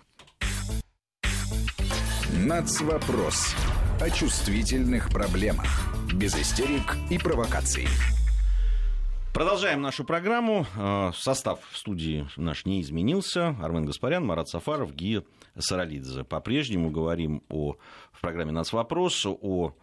[2.45, 3.55] Нацвопрос.
[3.99, 5.65] О чувствительных проблемах.
[6.13, 7.87] Без истерик и провокаций.
[9.33, 10.67] Продолжаем нашу программу.
[10.77, 13.55] Э, Состав в студии наш не изменился.
[13.63, 15.23] Армен Гаспарян, Марат Сафаров, Гия
[15.57, 16.23] Саралидзе.
[16.23, 17.77] По-прежнему говорим о,
[18.11, 19.73] в программе «Нацвопрос» о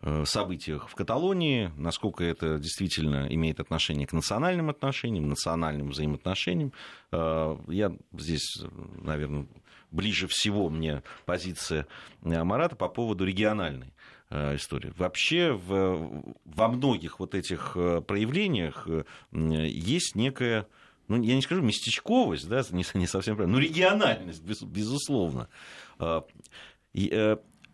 [0.00, 6.72] э, событиях в Каталонии, насколько это действительно имеет отношение к национальным отношениям, национальным взаимоотношениям.
[7.12, 8.60] Э, Я здесь,
[9.00, 9.46] наверное,
[9.92, 11.86] ближе всего мне позиция
[12.22, 13.92] Марата по поводу региональной
[14.30, 14.92] э, истории.
[14.96, 20.66] Вообще в, во многих вот этих э, проявлениях э, есть некая,
[21.08, 25.48] ну, я не скажу местечковость, да, не, не совсем правильно, но региональность, без, безусловно.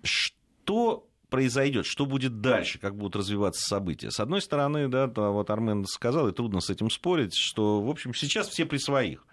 [0.02, 4.10] Что произойдет, что будет дальше, как будут развиваться события.
[4.10, 8.14] С одной стороны, да, вот Армен сказал, и трудно с этим спорить, что, в общем,
[8.14, 9.26] сейчас все при своих.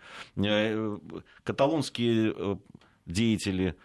[1.43, 2.59] Каталонские
[3.05, 3.75] деятели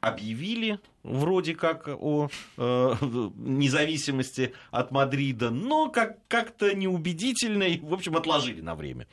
[0.00, 2.94] объявили вроде как о э,
[3.36, 9.06] независимости от Мадрида, но как- как-то неубедительно и, в общем, отложили на время.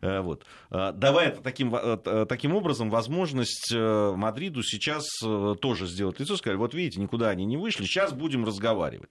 [0.00, 0.44] Э, вот.
[0.70, 6.58] Э, давая таким, э, таким образом возможность э, Мадриду сейчас э, тоже сделать лицо, сказать,
[6.58, 9.10] вот видите, никуда они не вышли, сейчас будем разговаривать.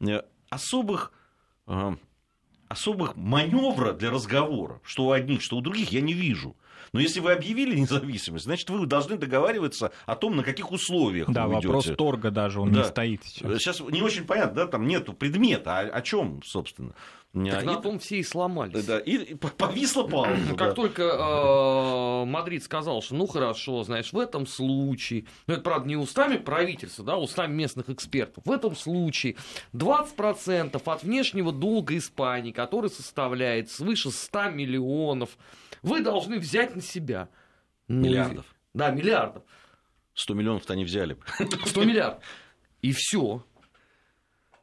[0.00, 1.12] Э, особых
[1.66, 1.96] э,
[2.68, 6.56] особых маневра для разговора, что у одних, что у других, я не вижу.
[6.92, 11.46] Но если вы объявили независимость, значит, вы должны договариваться о том, на каких условиях Да,
[11.46, 11.96] вы вопрос идете.
[11.96, 12.80] торга даже, он Да.
[12.80, 13.58] не стоит сейчас.
[13.62, 16.94] Сейчас не очень понятно, да, там нету предмета, о, о чем, собственно.
[17.32, 18.84] Так И- на том все и сломались.
[18.84, 20.36] да, и, повисла пауза.
[20.50, 20.56] Да.
[20.56, 25.86] Как только э, Мадрид сказал, что ну хорошо, знаешь, в этом случае, ну это правда
[25.88, 29.36] не устами правительства, да, а устами местных экспертов, в этом случае
[29.74, 35.30] 20% от внешнего долга Испании, который составляет свыше 100 миллионов,
[35.82, 37.28] вы должны взять на себя.
[37.88, 38.46] Ну, Миллиардов.
[38.74, 39.42] Да, миллиардов.
[40.14, 41.16] 100 миллионов-то они взяли.
[41.66, 42.22] 100 миллиардов.
[42.82, 43.44] И все.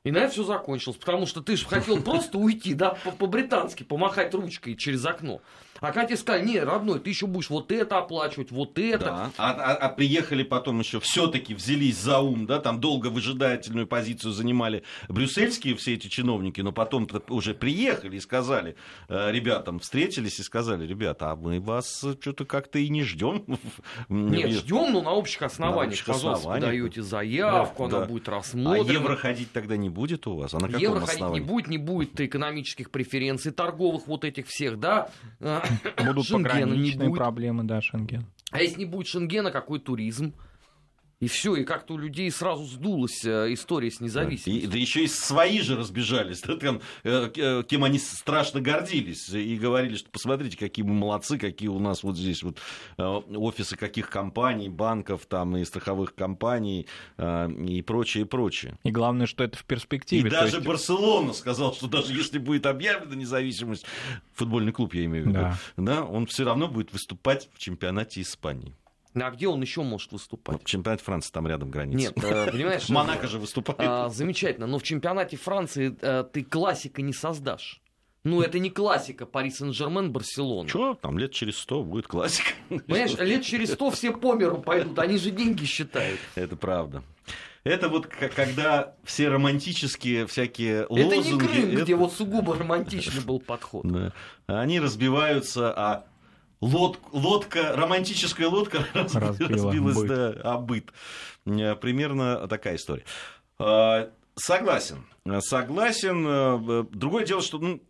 [0.03, 3.84] И на это все закончилось, потому что ты же хотел просто уйти, да, по- по-британски,
[3.84, 5.41] помахать ручкой через окно.
[5.80, 9.06] А когда тебе сказали, не, родной, ты еще будешь вот это оплачивать, вот это.
[9.06, 9.32] Да.
[9.38, 14.32] А, а- а приехали потом еще все-таки взялись за ум, да, там долго выжидательную позицию
[14.34, 18.76] занимали брюссельские все эти чиновники, но потом уже приехали и сказали
[19.10, 23.44] э, ребятам, встретились и сказали, ребята, а мы вас что-то как-то и не ждем.
[24.10, 25.94] Нет, ждем, но на общих основаниях.
[25.94, 26.66] общих Пожалуйста, основаниях.
[26.84, 28.12] подаете заявку, Да, она да.
[28.12, 28.92] будет А рассмотрена.
[28.92, 30.54] евро ходить тогда не будет у вас?
[30.54, 35.10] А на Евро ходить не будет, не будет экономических преференций, торговых вот этих всех, да.
[36.05, 37.18] Будут Шенгена не пограничные будет.
[37.18, 38.26] проблемы, да, Шенген.
[38.51, 40.34] А если не будет Шенгена, какой туризм?
[41.20, 44.70] И все, и как-то у людей сразу сдулась э, история с И, независимостью.
[44.70, 49.55] да еще и свои же разбежались, да, там, э, э, кем они страшно гордились и
[49.57, 52.59] говорили, что посмотрите, какие мы молодцы, какие у нас вот здесь вот
[52.99, 56.86] э, офисы каких компаний, банков там и страховых компаний
[57.18, 58.78] э, и прочее, и прочее.
[58.84, 60.30] И главное, что это в И перспективе.
[60.30, 63.88] то даже есть- Барселона сказал, что даже если будет объявлена независимость,
[64.36, 65.57] футбольный клуб я имею в виду, Да.
[65.78, 68.76] да, он все равно будет выступать в чемпионате Испании.
[69.22, 70.63] А где он еще может Ну, выступать?
[70.65, 72.13] чемпионат Франции там рядом граница.
[72.15, 72.89] Нет, э, понимаешь...
[72.89, 73.80] Монако же выступает.
[73.89, 77.82] а, замечательно, но в чемпионате Франции э, ты классика не создашь.
[78.24, 80.68] Ну, это не классика Пари Сен-Жермен, Барселона.
[80.68, 82.49] Что там лет через сто будет классика.
[82.70, 86.20] Понимаешь, лет через сто все по миру пойдут, они же деньги считают.
[86.36, 87.03] Это правда.
[87.63, 91.45] Это вот когда все романтические всякие Это не лозунги...
[91.45, 93.86] Крым, где это- вот сугубо романтичный был подход.
[93.89, 94.13] Да.
[94.47, 96.05] Они разбиваются, а
[96.62, 100.08] лод- лодка, романтическая лодка разби- Разбила разбилась быт.
[100.08, 100.91] да, о быт.
[101.45, 103.03] Э, Примерно такая история.
[103.60, 105.05] А, Согласен.
[105.39, 106.26] Согласен.
[106.28, 107.82] Э, Другое дело, что ну,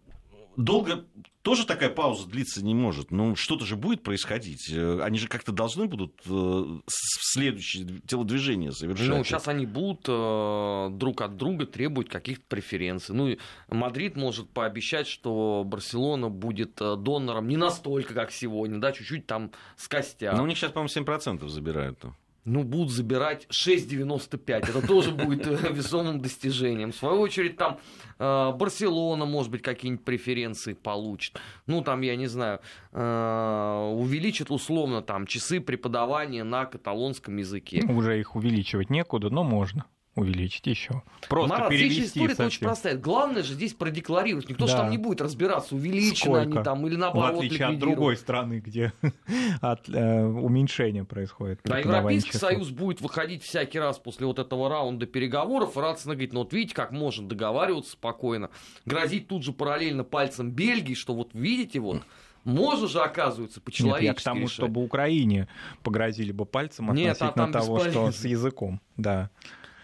[0.58, 1.06] долго
[1.44, 3.10] тоже такая пауза длиться не может.
[3.12, 4.70] Ну, что-то же будет происходить.
[4.70, 9.08] Э, Они же как-то должны будут э, следующее телодвижение совершать.
[9.08, 13.16] Ну, сейчас они будут э, друг от друга требовать каких-то преференций.
[13.16, 13.38] Ну, и
[13.70, 19.88] Мадрид может пообещать, что Барселона будет донором не настолько, как сегодня, да, чуть-чуть там с
[19.88, 20.34] костя.
[20.36, 22.04] Но у них сейчас, по-моему, 7% забирают.
[22.48, 24.70] Ну, будут забирать 6,95.
[24.70, 26.94] Это тоже будет э, весомым достижением.
[26.94, 27.78] В свою очередь, там
[28.20, 31.42] э, Барселона, может быть, какие-нибудь преференции получит.
[31.66, 32.62] Ну, там, я не знаю,
[32.94, 37.84] э, увеличит условно там часы преподавания на каталонском языке.
[37.86, 39.86] Уже их увеличивать некуда, но можно
[40.18, 41.04] увеличить еще.
[41.30, 42.98] Просто Марат, здесь же перевести история очень простая.
[42.98, 44.50] Главное же здесь продекларировать.
[44.50, 44.80] Никто же Да.
[44.80, 46.64] там не будет разбираться, увеличены они Сколько?
[46.64, 48.92] там или В наоборот отличие от другой страны, где
[49.62, 51.60] от, э, уменьшения происходит.
[51.64, 52.38] Да, Европейский.
[52.38, 56.54] Союз будет выходить всякий раз после вот этого раунда переговоров и радостно говорить, ну вот
[56.54, 58.50] видите, как можно договариваться спокойно,
[58.86, 62.02] грозить тут же параллельно пальцем Бельгии, что вот видите, вот
[62.44, 64.54] Можно же, оказывается, по-человечески Нет, я к тому, решать.
[64.54, 65.50] чтобы Украине
[65.84, 68.80] погрозили бы пальцем Нет, а относительно там того, что с языком.
[68.96, 69.30] Да.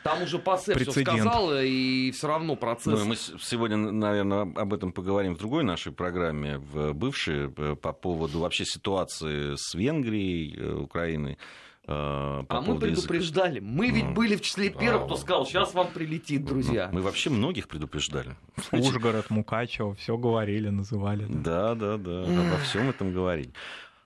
[0.04, 3.00] Там уже ПАСЕ все сказал, и все равно процесс...
[3.00, 7.94] Ну, мы сегодня, наверное, об этом поговорим в другой нашей программе, в бывшей, э, по
[7.94, 11.38] поводу вообще ситуации с Венгрией, э, Украиной.
[11.86, 13.08] э, По а мы поводу языка.
[13.08, 13.60] предупреждали.
[13.60, 16.90] Мы ведь Ну, были в числе первых, кто сказал, сейчас вам прилетит, друзья.
[16.94, 18.36] Мы вообще многих предупреждали.
[18.72, 21.26] Ужгород, Мукачево, все говорили, называли.
[21.30, 21.76] да.
[21.76, 23.52] Да, да, да, обо всем этом говорить.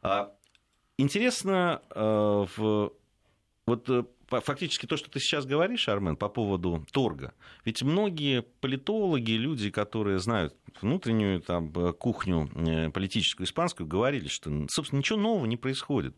[0.01, 0.31] А,
[0.99, 2.91] Интересно, э, в-
[3.67, 7.33] вот э, фактически то, что ты сейчас говоришь, Армен, по поводу торга.
[7.65, 14.49] Ведь многие политологи, люди, которые знают внутреннюю там, э, кухню э, политическую испанскую, говорили, что,
[14.69, 16.15] собственно, ничего нового не происходит.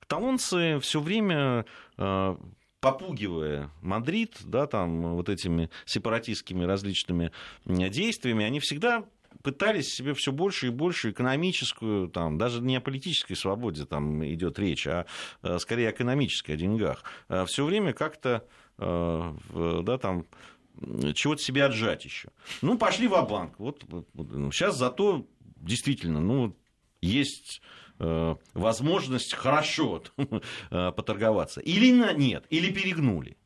[0.00, 1.66] Каталонцы все время
[1.98, 2.36] э,
[2.80, 7.32] попугивая Мадрид, да, там вот этими сепаратистскими различными
[7.64, 9.04] действиями, они всегда
[9.42, 14.58] пытались себе все больше и больше экономическую, там, даже не о политической свободе там идет
[14.58, 15.06] речь, а
[15.42, 17.04] э, скорее экономической, о деньгах.
[17.46, 18.46] Все время как-то
[18.78, 19.34] э,
[19.82, 20.26] да, там,
[21.14, 22.30] чего-то себе отжать еще.
[22.62, 25.26] Ну, пошли в банк Вот, вот, ну, сейчас зато
[25.56, 26.56] действительно, ну,
[27.00, 27.62] есть
[27.98, 31.60] э, возможность хорошо э, поторговаться.
[31.60, 33.36] Или нет, или перегнули.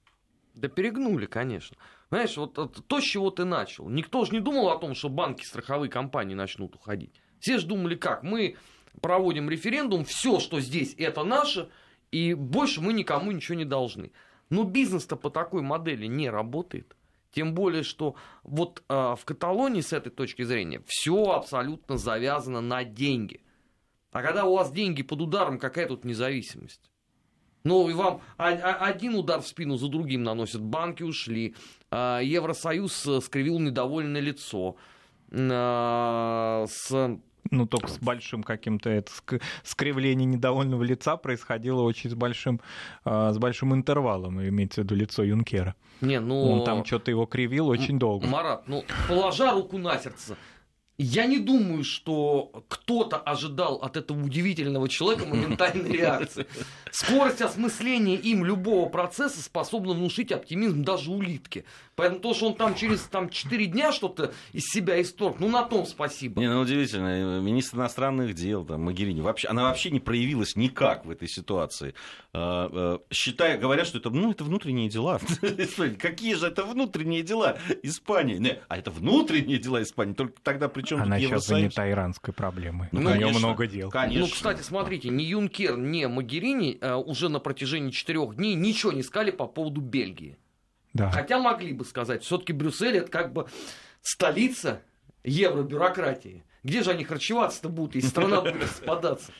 [0.54, 1.76] Да перегнули, конечно.
[2.10, 3.88] Знаешь, вот это то, с чего ты начал.
[3.88, 7.20] Никто же не думал о том, что банки, страховые компании начнут уходить.
[7.38, 8.56] Все же думали, как мы
[9.00, 11.70] проводим референдум, все, что здесь, это наше,
[12.10, 14.10] и больше мы никому ничего не должны.
[14.50, 16.96] Но бизнес-то по такой модели не работает.
[17.30, 22.82] Тем более, что вот а, в Каталонии с этой точки зрения все абсолютно завязано на
[22.82, 23.44] деньги.
[24.10, 26.90] А когда у вас деньги под ударом, какая тут независимость?
[27.64, 30.62] Ну, и вам один удар в спину за другим наносят.
[30.62, 31.54] Банки ушли.
[31.90, 34.76] а, Евросоюз э, скривил недовольное лицо.
[35.32, 37.18] А, С...
[37.50, 42.60] Ну, только с большим каким-то это ск- скривление недовольного лица происходило очень с большим,
[43.04, 45.74] а, с большим интервалом, имеется в виду лицо Юнкера.
[46.00, 46.40] Не, ну...
[46.50, 48.26] Он там что-то его кривил очень долго.
[48.26, 50.36] Марат, ну, положа руку на сердце,
[51.02, 56.46] я не думаю, что кто-то ожидал от этого удивительного человека моментальной реакции.
[56.90, 61.64] Скорость осмысления им любого процесса способна внушить оптимизм даже улитке.
[61.96, 65.62] Поэтому то, что он там через там, 4 дня что-то из себя исторг, ну на
[65.62, 66.40] том спасибо.
[66.40, 71.10] Не, ну удивительно, министр иностранных дел, там, Магерини, вообще, она вообще не проявилась никак в
[71.10, 71.94] этой ситуации.
[72.32, 75.20] А, а, Считая, говорят, что это, ну, это внутренние дела.
[75.98, 78.36] Какие же это внутренние дела Испании?
[78.36, 81.60] Не, а это внутренние дела Испании, только тогда при чем Она тут сейчас Евросоюз?
[81.74, 82.88] занята иранской проблемой.
[82.90, 83.90] Ну, У нее много дел.
[83.90, 84.26] Конечно.
[84.26, 89.02] Ну, кстати, смотрите, ни Юнкер, ни Магерини э, уже на протяжении четырех дней ничего не
[89.02, 90.36] сказали по поводу Бельгии.
[90.92, 91.10] Да.
[91.10, 93.46] Хотя могли бы сказать, все-таки Брюссель это как бы
[94.02, 94.82] столица
[95.22, 96.42] евробюрократии.
[96.64, 99.32] Где же они харчеваться-то будут, если страна будет распадаться?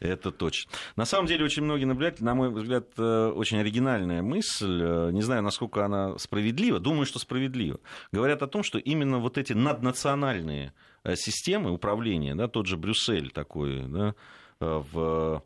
[0.00, 0.72] Это точно.
[0.96, 4.80] На самом деле, очень многие наблюдатели, на мой взгляд, э, очень оригинальная мысль.
[4.82, 6.80] э, Не знаю, насколько она справедлива.
[6.80, 7.78] Думаю, что справедлива.
[8.10, 10.72] Говорят о том, что именно вот эти наднациональные
[11.04, 14.14] э, системы управления, да, тот же Брюссель такой, да,
[14.58, 15.42] в,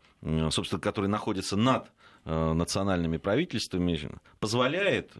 [0.51, 1.93] собственно, который находится над
[2.25, 5.13] национальными правительствами, позволяет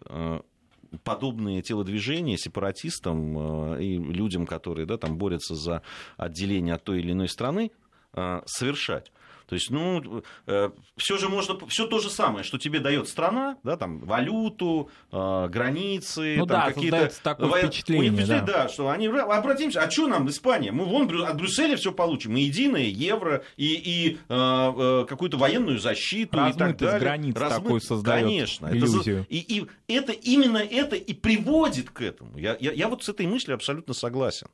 [1.03, 5.81] подобные телодвижения сепаратистам и людям, которые да, там борются за
[6.17, 7.71] отделение от той или иной страны,
[8.45, 9.13] совершать.
[9.47, 10.23] То есть, ну,
[10.97, 15.47] все же можно, все то же самое, что тебе дает страна, да, там, валюту, э,
[15.49, 17.11] границы, Ну там, да, какие-то...
[17.23, 18.63] такое воен- впечатление, впечатление, да.
[18.63, 20.71] да, что они, обратимся, а что нам Испания?
[20.71, 25.79] Мы вон от Брюсселя все получим, мы единое евро и, и э, э, какую-то военную
[25.79, 26.99] защиту и так Размытость далее.
[26.99, 28.67] границ Размы- такую создает Конечно.
[28.67, 29.17] Это иллюзию.
[29.19, 32.37] за- и, и это именно это и приводит к этому.
[32.37, 34.47] Я, я, я вот с этой мыслью абсолютно согласен.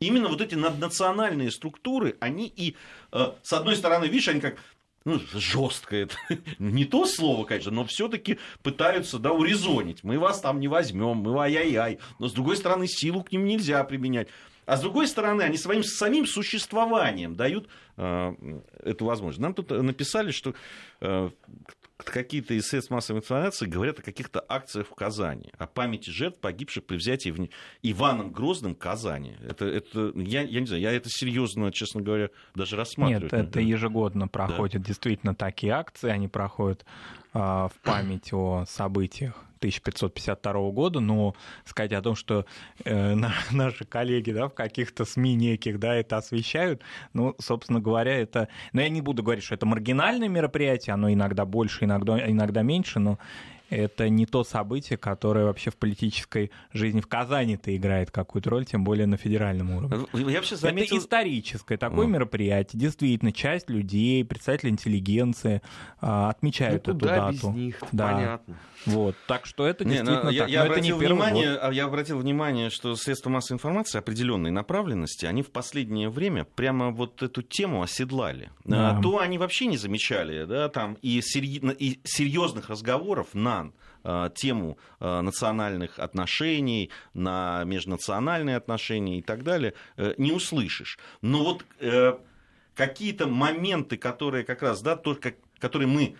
[0.00, 2.76] Именно вот эти наднациональные структуры, они и,
[3.12, 4.56] э, с одной стороны, видишь, они как
[5.04, 6.16] ну, жестко это
[6.58, 10.04] не то слово, конечно, но все-таки пытаются да, урезонить.
[10.04, 11.98] Мы вас там не возьмем, мы ай-яй-яй.
[12.18, 14.28] Но с другой стороны, силу к ним нельзя применять.
[14.66, 18.34] А с другой стороны, они своим самим существованием дают э,
[18.84, 19.40] эту возможность.
[19.40, 20.52] Нам тут написали, что
[21.00, 21.30] э,
[22.04, 26.84] какие-то из средств массовой информации говорят о каких-то акциях в Казани, о памяти жертв, погибших
[26.84, 27.48] при взятии в...
[27.82, 29.36] Иваном Грозным Казани.
[29.46, 33.24] Это, это я, я не знаю, я это серьезно, честно говоря, даже рассматриваю.
[33.24, 36.84] Нет, это ежегодно проходят действительно такие акции, они проходят
[37.32, 41.34] а, в память о событиях 1552 года, но
[41.64, 42.46] сказать о том, что
[42.84, 46.82] э, на- наши коллеги да, в каких-то СМИ неких да, это освещают,
[47.12, 48.48] ну, собственно говоря, это...
[48.72, 52.98] Но я не буду говорить, что это маргинальное мероприятие, оно иногда больше, иногда, иногда меньше,
[52.98, 53.18] но
[53.70, 58.84] это не то событие, которое вообще в политической жизни в Казани-то играет какую-то роль, тем
[58.84, 60.06] более на федеральном уровне.
[60.12, 60.96] Я вообще заметил...
[60.96, 62.10] Это историческое такое mm.
[62.10, 62.80] мероприятие.
[62.80, 65.62] Действительно, часть людей, представители интеллигенции
[66.00, 67.32] а, отмечают ну, эту куда дату.
[67.32, 68.12] без них да.
[68.12, 68.58] понятно.
[68.86, 70.50] Вот, так что это не, действительно ну, я, так.
[70.50, 71.72] Я, это обратил не внимание, год.
[71.72, 77.22] я обратил внимание, что средства массовой информации определенной направленности, они в последнее время прямо вот
[77.22, 78.50] эту тему оседлали.
[78.64, 79.00] Да.
[79.02, 83.57] То они вообще не замечали, да, там и, серьез, и серьезных разговоров на
[84.34, 89.74] тему национальных отношений, на межнациональные отношения и так далее,
[90.16, 90.98] не услышишь.
[91.20, 91.64] Но вот
[92.74, 96.16] какие-то моменты, которые как раз, да, только, которые мы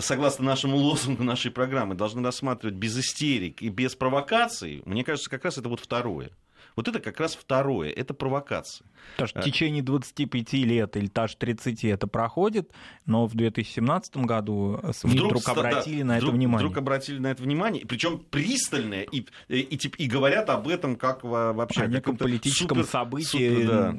[0.00, 5.44] согласно нашему лозунгу нашей программы, должны рассматривать без истерик и без провокаций, мне кажется, как
[5.44, 6.30] раз это вот второе.
[6.76, 8.86] Вот это как раз второе, это провокация.
[9.12, 12.70] Потому что в течение 25 лет или даже 30 это проходит,
[13.06, 16.66] но в 2017 году СМИ вдруг, вдруг обратили да, на вдруг, это внимание.
[16.66, 21.24] Вдруг обратили на это внимание, причем пристальное, и, и, и, и говорят об этом как
[21.24, 21.82] вообще...
[21.82, 23.96] О неком политическом супер, событии супер, да.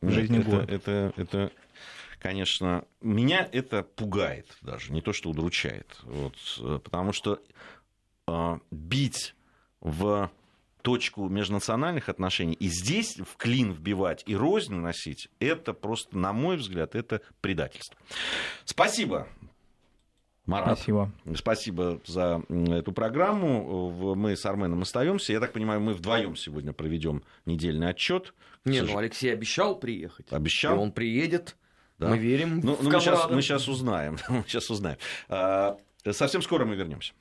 [0.00, 0.72] в жизни это, города.
[0.72, 1.52] Это, это, это,
[2.18, 5.98] конечно, меня это пугает даже, не то что удручает.
[6.02, 6.34] Вот,
[6.82, 7.40] потому что
[8.26, 9.34] э, бить
[9.80, 10.30] в
[10.82, 16.56] точку межнациональных отношений и здесь в клин вбивать и рознь носить, это просто, на мой
[16.56, 17.96] взгляд, это предательство.
[18.64, 19.28] Спасибо.
[20.46, 20.78] Марат.
[20.78, 21.12] Спасибо.
[21.36, 24.14] Спасибо за эту программу.
[24.14, 25.32] Мы с Арменом остаемся.
[25.32, 28.34] Я так понимаю, мы вдвоем сегодня проведем недельный отчет.
[28.64, 30.32] Не, ну Алексей обещал приехать.
[30.32, 30.76] Обещал.
[30.76, 31.56] И он приедет.
[31.98, 32.08] Да?
[32.08, 32.60] Мы верим.
[32.60, 34.18] Ну, в ну мы, сейчас, мы сейчас узнаем.
[34.28, 34.96] мы сейчас узнаем.
[36.10, 37.12] Совсем скоро мы вернемся.